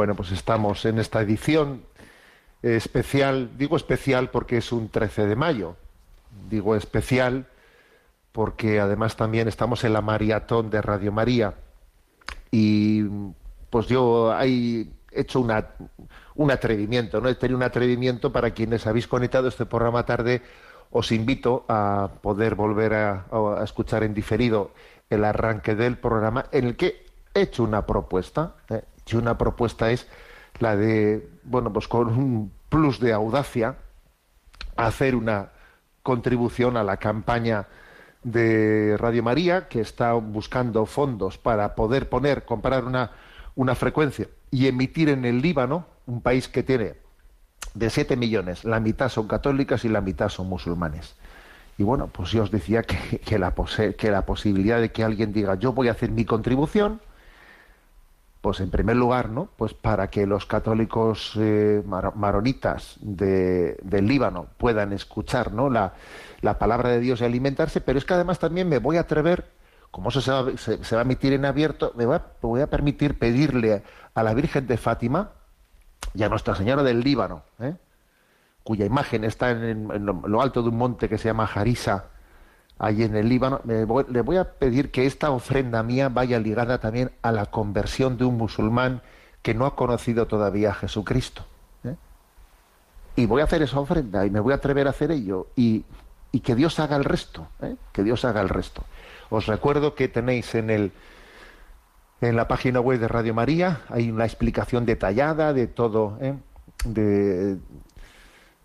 [0.00, 1.82] Bueno, pues estamos en esta edición
[2.62, 5.76] especial, digo especial porque es un 13 de mayo,
[6.48, 7.44] digo especial
[8.32, 11.52] porque además también estamos en la maratón de Radio María
[12.50, 13.02] y
[13.68, 15.44] pues yo he hecho
[16.34, 17.28] un atrevimiento, ¿no?
[17.28, 20.40] He tenido un atrevimiento para quienes habéis conectado este programa tarde,
[20.90, 24.70] os invito a poder volver a, a escuchar en diferido
[25.10, 28.80] el arranque del programa en el que he hecho una propuesta, ¿eh?
[29.12, 30.06] Y una propuesta es
[30.58, 33.76] la de, bueno, pues con un plus de audacia,
[34.76, 35.50] hacer una
[36.02, 37.66] contribución a la campaña
[38.22, 43.12] de Radio María, que está buscando fondos para poder poner, comprar una,
[43.54, 46.94] una frecuencia y emitir en el Líbano, un país que tiene
[47.74, 51.14] de 7 millones, la mitad son católicas y la mitad son musulmanes.
[51.78, 53.54] Y bueno, pues yo os decía que, que, la,
[53.96, 57.00] que la posibilidad de que alguien diga yo voy a hacer mi contribución,
[58.40, 59.50] pues en primer lugar, ¿no?
[59.56, 65.68] Pues para que los católicos eh, maronitas de, del Líbano puedan escuchar, ¿no?
[65.68, 65.92] La,
[66.40, 69.50] la, palabra de Dios y alimentarse, pero es que además también me voy a atrever,
[69.90, 72.48] como eso se va, se, se va a emitir en abierto, me voy, a, me
[72.48, 73.82] voy, a, permitir pedirle
[74.14, 75.32] a la Virgen de Fátima
[76.14, 77.74] y a Nuestra Señora del Líbano, ¿eh?
[78.64, 82.06] cuya imagen está en, en, lo alto de un monte que se llama Jarisa,
[82.80, 86.80] ahí en el Líbano, voy, le voy a pedir que esta ofrenda mía vaya ligada
[86.80, 89.02] también a la conversión de un musulmán
[89.42, 91.44] que no ha conocido todavía a Jesucristo.
[91.84, 91.94] ¿eh?
[93.16, 95.84] Y voy a hacer esa ofrenda y me voy a atrever a hacer ello y,
[96.32, 97.76] y que Dios haga el resto, ¿eh?
[97.92, 98.82] que Dios haga el resto.
[99.28, 100.92] Os recuerdo que tenéis en el
[102.22, 106.34] en la página web de Radio María hay una explicación detallada de todo, ¿eh?
[106.84, 107.56] de,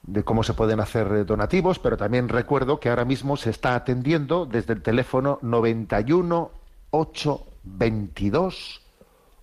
[0.08, 4.46] de cómo se pueden hacer donativos, pero también recuerdo que ahora mismo se está atendiendo
[4.46, 6.52] desde el teléfono 91
[6.92, 8.82] 822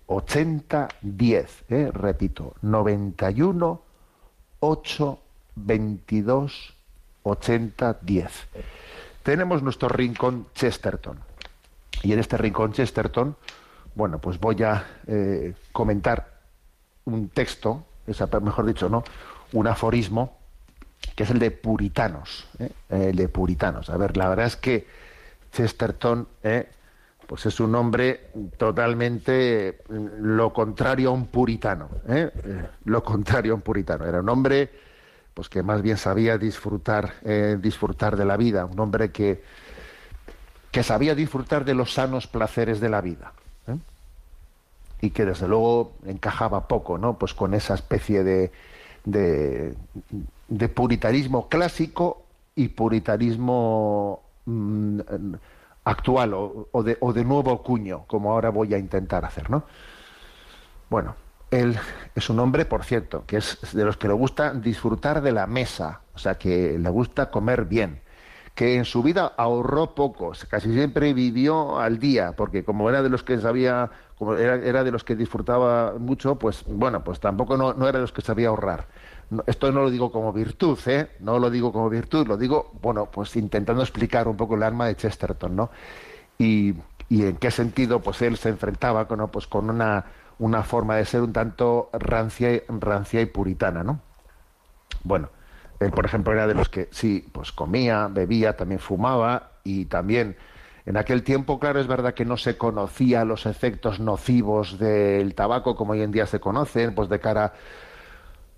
[0.07, 1.65] 80 10.
[1.69, 1.91] ¿eh?
[1.93, 3.81] Repito, 91
[4.59, 6.73] 822
[7.23, 8.47] 80 10.
[9.23, 11.19] Tenemos nuestro rincón Chesterton.
[12.03, 13.35] Y en este rincón Chesterton,
[13.95, 16.41] bueno, pues voy a eh, comentar
[17.05, 17.85] un texto,
[18.41, 19.03] mejor dicho, ¿no?
[19.53, 20.42] Un aforismo
[21.15, 22.71] que es el de puritanos, ¿eh?
[22.89, 23.89] el de puritanos.
[23.89, 24.87] A ver, la verdad es que
[25.51, 26.69] Chesterton, ¿eh?
[27.27, 32.31] pues es un hombre totalmente lo contrario a un puritano, ¿eh?
[32.85, 34.05] lo contrario a un puritano.
[34.05, 34.69] Era un hombre,
[35.33, 37.13] pues que más bien sabía disfrutar,
[37.59, 39.41] disfrutar de la vida, un hombre que
[40.73, 43.31] que sabía disfrutar de los sanos placeres de la vida
[45.01, 47.19] y que desde luego encajaba poco, ¿no?
[47.19, 49.75] Pues con esa especie de,
[50.57, 52.25] de puritanismo clásico
[52.55, 54.99] y puritanismo mmm,
[55.83, 59.63] actual o, de, o, de, nuevo cuño, como ahora voy a intentar hacer, ¿no?
[60.89, 61.15] Bueno,
[61.49, 61.77] él
[62.13, 65.47] es un hombre, por cierto, que es de los que le gusta disfrutar de la
[65.47, 68.01] mesa, o sea, que le gusta comer bien,
[68.53, 73.09] que en su vida ahorró poco, casi siempre vivió al día, porque como era de
[73.09, 73.89] los que sabía,
[74.19, 78.03] como era, era de los que disfrutaba mucho, pues bueno, pues tampoco no era de
[78.03, 78.85] los que sabía ahorrar
[79.45, 81.09] esto no lo digo como virtud, ¿eh?
[81.19, 84.87] No lo digo como virtud, lo digo, bueno, pues intentando explicar un poco el alma
[84.87, 85.69] de Chesterton, ¿no?
[86.37, 86.73] Y,
[87.09, 89.29] y en qué sentido, pues él se enfrentaba con, ¿no?
[89.29, 90.05] pues con una,
[90.39, 93.99] una forma de ser un tanto rancia, rancia y puritana, ¿no?
[95.03, 95.29] Bueno,
[95.79, 100.37] él, por ejemplo, era de los que sí, pues comía, bebía, también fumaba y también
[100.85, 105.75] en aquel tiempo, claro, es verdad que no se conocía los efectos nocivos del tabaco
[105.75, 107.53] como hoy en día se conocen, pues de cara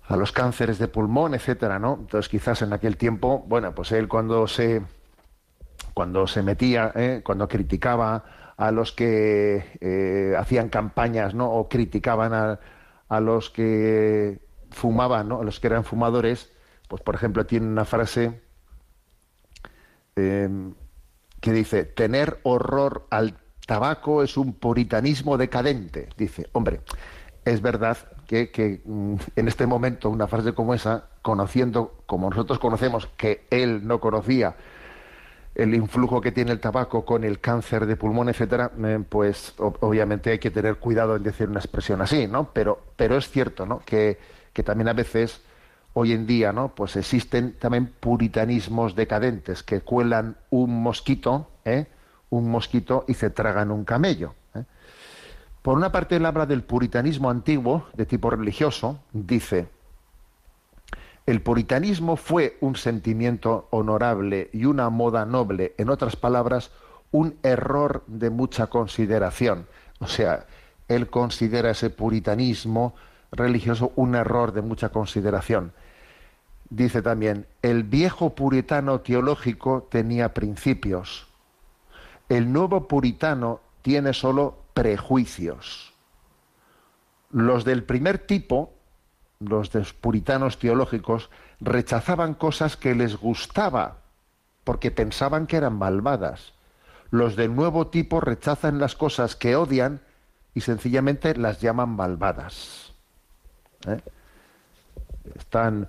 [0.08, 1.98] a los cánceres de pulmón, etcétera, ¿no?
[2.00, 4.82] Entonces quizás en aquel tiempo, bueno, pues él cuando se
[5.94, 7.22] cuando se metía, ¿eh?
[7.24, 8.24] cuando criticaba
[8.56, 11.50] a los que eh, hacían campañas, ¿no?
[11.50, 12.60] O criticaban a,
[13.08, 14.40] a, los que
[14.70, 15.40] fumaban, ¿no?
[15.40, 16.52] A los que eran fumadores,
[16.88, 18.42] pues por ejemplo tiene una frase
[20.16, 20.48] eh,
[21.40, 26.08] que dice tener horror al tabaco es un puritanismo decadente.
[26.16, 26.80] Dice, hombre,
[27.44, 33.08] es verdad que, mm, en este momento una frase como esa, conociendo como nosotros conocemos
[33.16, 34.56] que él no conocía
[35.54, 40.30] el influjo que tiene el tabaco con el cáncer de pulmón, etcétera, eh, pues obviamente
[40.30, 42.50] hay que tener cuidado en decir una expresión así, ¿no?
[42.52, 43.78] Pero, pero es cierto, ¿no?
[43.78, 44.18] Que,
[44.52, 45.40] que también a veces
[45.94, 46.74] hoy en día, ¿no?
[46.74, 51.86] Pues existen también puritanismos decadentes que cuelan un mosquito, ¿eh?
[52.28, 54.34] Un mosquito y se tragan un camello.
[55.66, 59.66] Por una parte, él habla del puritanismo antiguo, de tipo religioso, dice,
[61.26, 66.70] el puritanismo fue un sentimiento honorable y una moda noble, en otras palabras,
[67.10, 69.66] un error de mucha consideración.
[69.98, 70.46] O sea,
[70.86, 72.94] él considera ese puritanismo
[73.32, 75.72] religioso un error de mucha consideración.
[76.70, 81.26] Dice también, el viejo puritano teológico tenía principios.
[82.28, 85.94] El nuevo puritano tiene solo prejuicios.
[87.30, 88.74] Los del primer tipo,
[89.40, 93.96] los de puritanos teológicos, rechazaban cosas que les gustaba
[94.64, 96.52] porque pensaban que eran malvadas.
[97.10, 100.02] Los del nuevo tipo rechazan las cosas que odian
[100.52, 102.92] y sencillamente las llaman malvadas.
[103.86, 104.00] ¿Eh?
[105.36, 105.88] Están,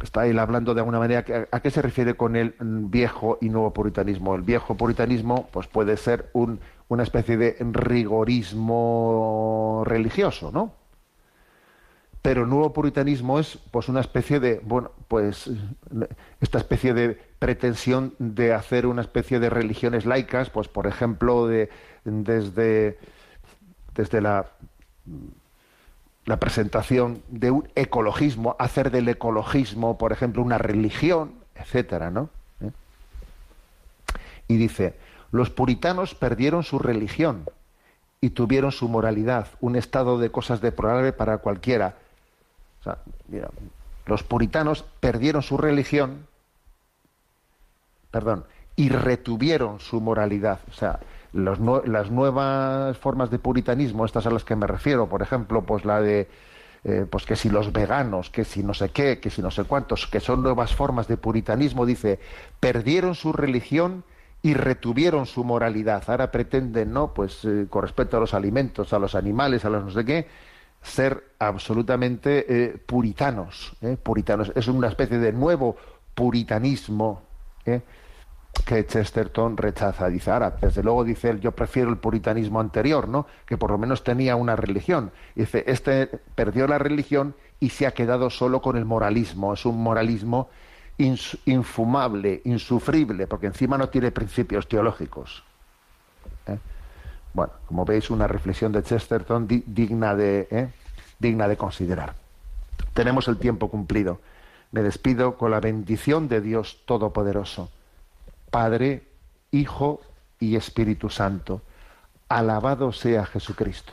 [0.00, 3.72] está él hablando de alguna manera, ¿a qué se refiere con el viejo y nuevo
[3.72, 4.36] puritanismo?
[4.36, 8.62] El viejo puritanismo pues puede ser un, una especie de rigorismo
[9.86, 10.72] religioso, ¿no?
[12.22, 15.50] Pero el nuevo puritanismo es pues una especie de, bueno, pues
[16.40, 21.70] esta especie de pretensión de hacer una especie de religiones laicas, pues por ejemplo, de,
[22.04, 22.98] desde,
[23.94, 24.50] desde la,
[26.24, 32.30] la presentación de un ecologismo, hacer del ecologismo, por ejemplo, una religión, etcétera, ¿no?
[32.60, 32.70] ¿Eh?
[34.48, 34.94] Y dice,
[35.30, 37.44] los puritanos perdieron su religión
[38.20, 41.94] y tuvieron su moralidad, un estado de cosas deplorable para cualquiera.
[42.80, 42.98] O sea,
[43.28, 43.48] mira,
[44.06, 46.26] los puritanos perdieron su religión,
[48.10, 50.60] perdón, y retuvieron su moralidad.
[50.70, 51.00] O sea,
[51.32, 56.00] las nuevas formas de puritanismo, estas a las que me refiero, por ejemplo, pues la
[56.00, 56.28] de
[56.84, 59.64] eh, pues que si los veganos, que si no sé qué, que si no sé
[59.64, 62.20] cuántos, que son nuevas formas de puritanismo, dice,
[62.60, 64.04] perdieron su religión
[64.42, 66.02] y retuvieron su moralidad.
[66.06, 67.12] Ahora pretenden, ¿no?
[67.12, 70.28] Pues eh, con respecto a los alimentos, a los animales, a los no sé qué,
[70.80, 73.96] ser absolutamente eh, puritanos, ¿eh?
[74.00, 74.52] puritanos.
[74.54, 75.76] Es una especie de nuevo
[76.14, 77.22] puritanismo
[78.64, 80.08] que Chesterton rechaza.
[80.08, 83.26] Dice, ahora, desde luego dice él, yo prefiero el puritanismo anterior, ¿no?
[83.46, 85.12] Que por lo menos tenía una religión.
[85.34, 89.54] Dice, este perdió la religión y se ha quedado solo con el moralismo.
[89.54, 90.48] Es un moralismo
[90.98, 95.44] infumable, insufrible, porque encima no tiene principios teológicos.
[96.46, 96.58] ¿Eh?
[97.32, 100.68] Bueno, como veis, una reflexión de Chesterton digna, de, ¿eh?
[101.18, 102.14] digna de considerar.
[102.94, 104.20] Tenemos el tiempo cumplido.
[104.72, 107.70] Me despido con la bendición de Dios Todopoderoso,
[108.50, 109.04] Padre,
[109.50, 110.00] Hijo
[110.40, 111.62] y Espíritu Santo.
[112.28, 113.92] Alabado sea Jesucristo.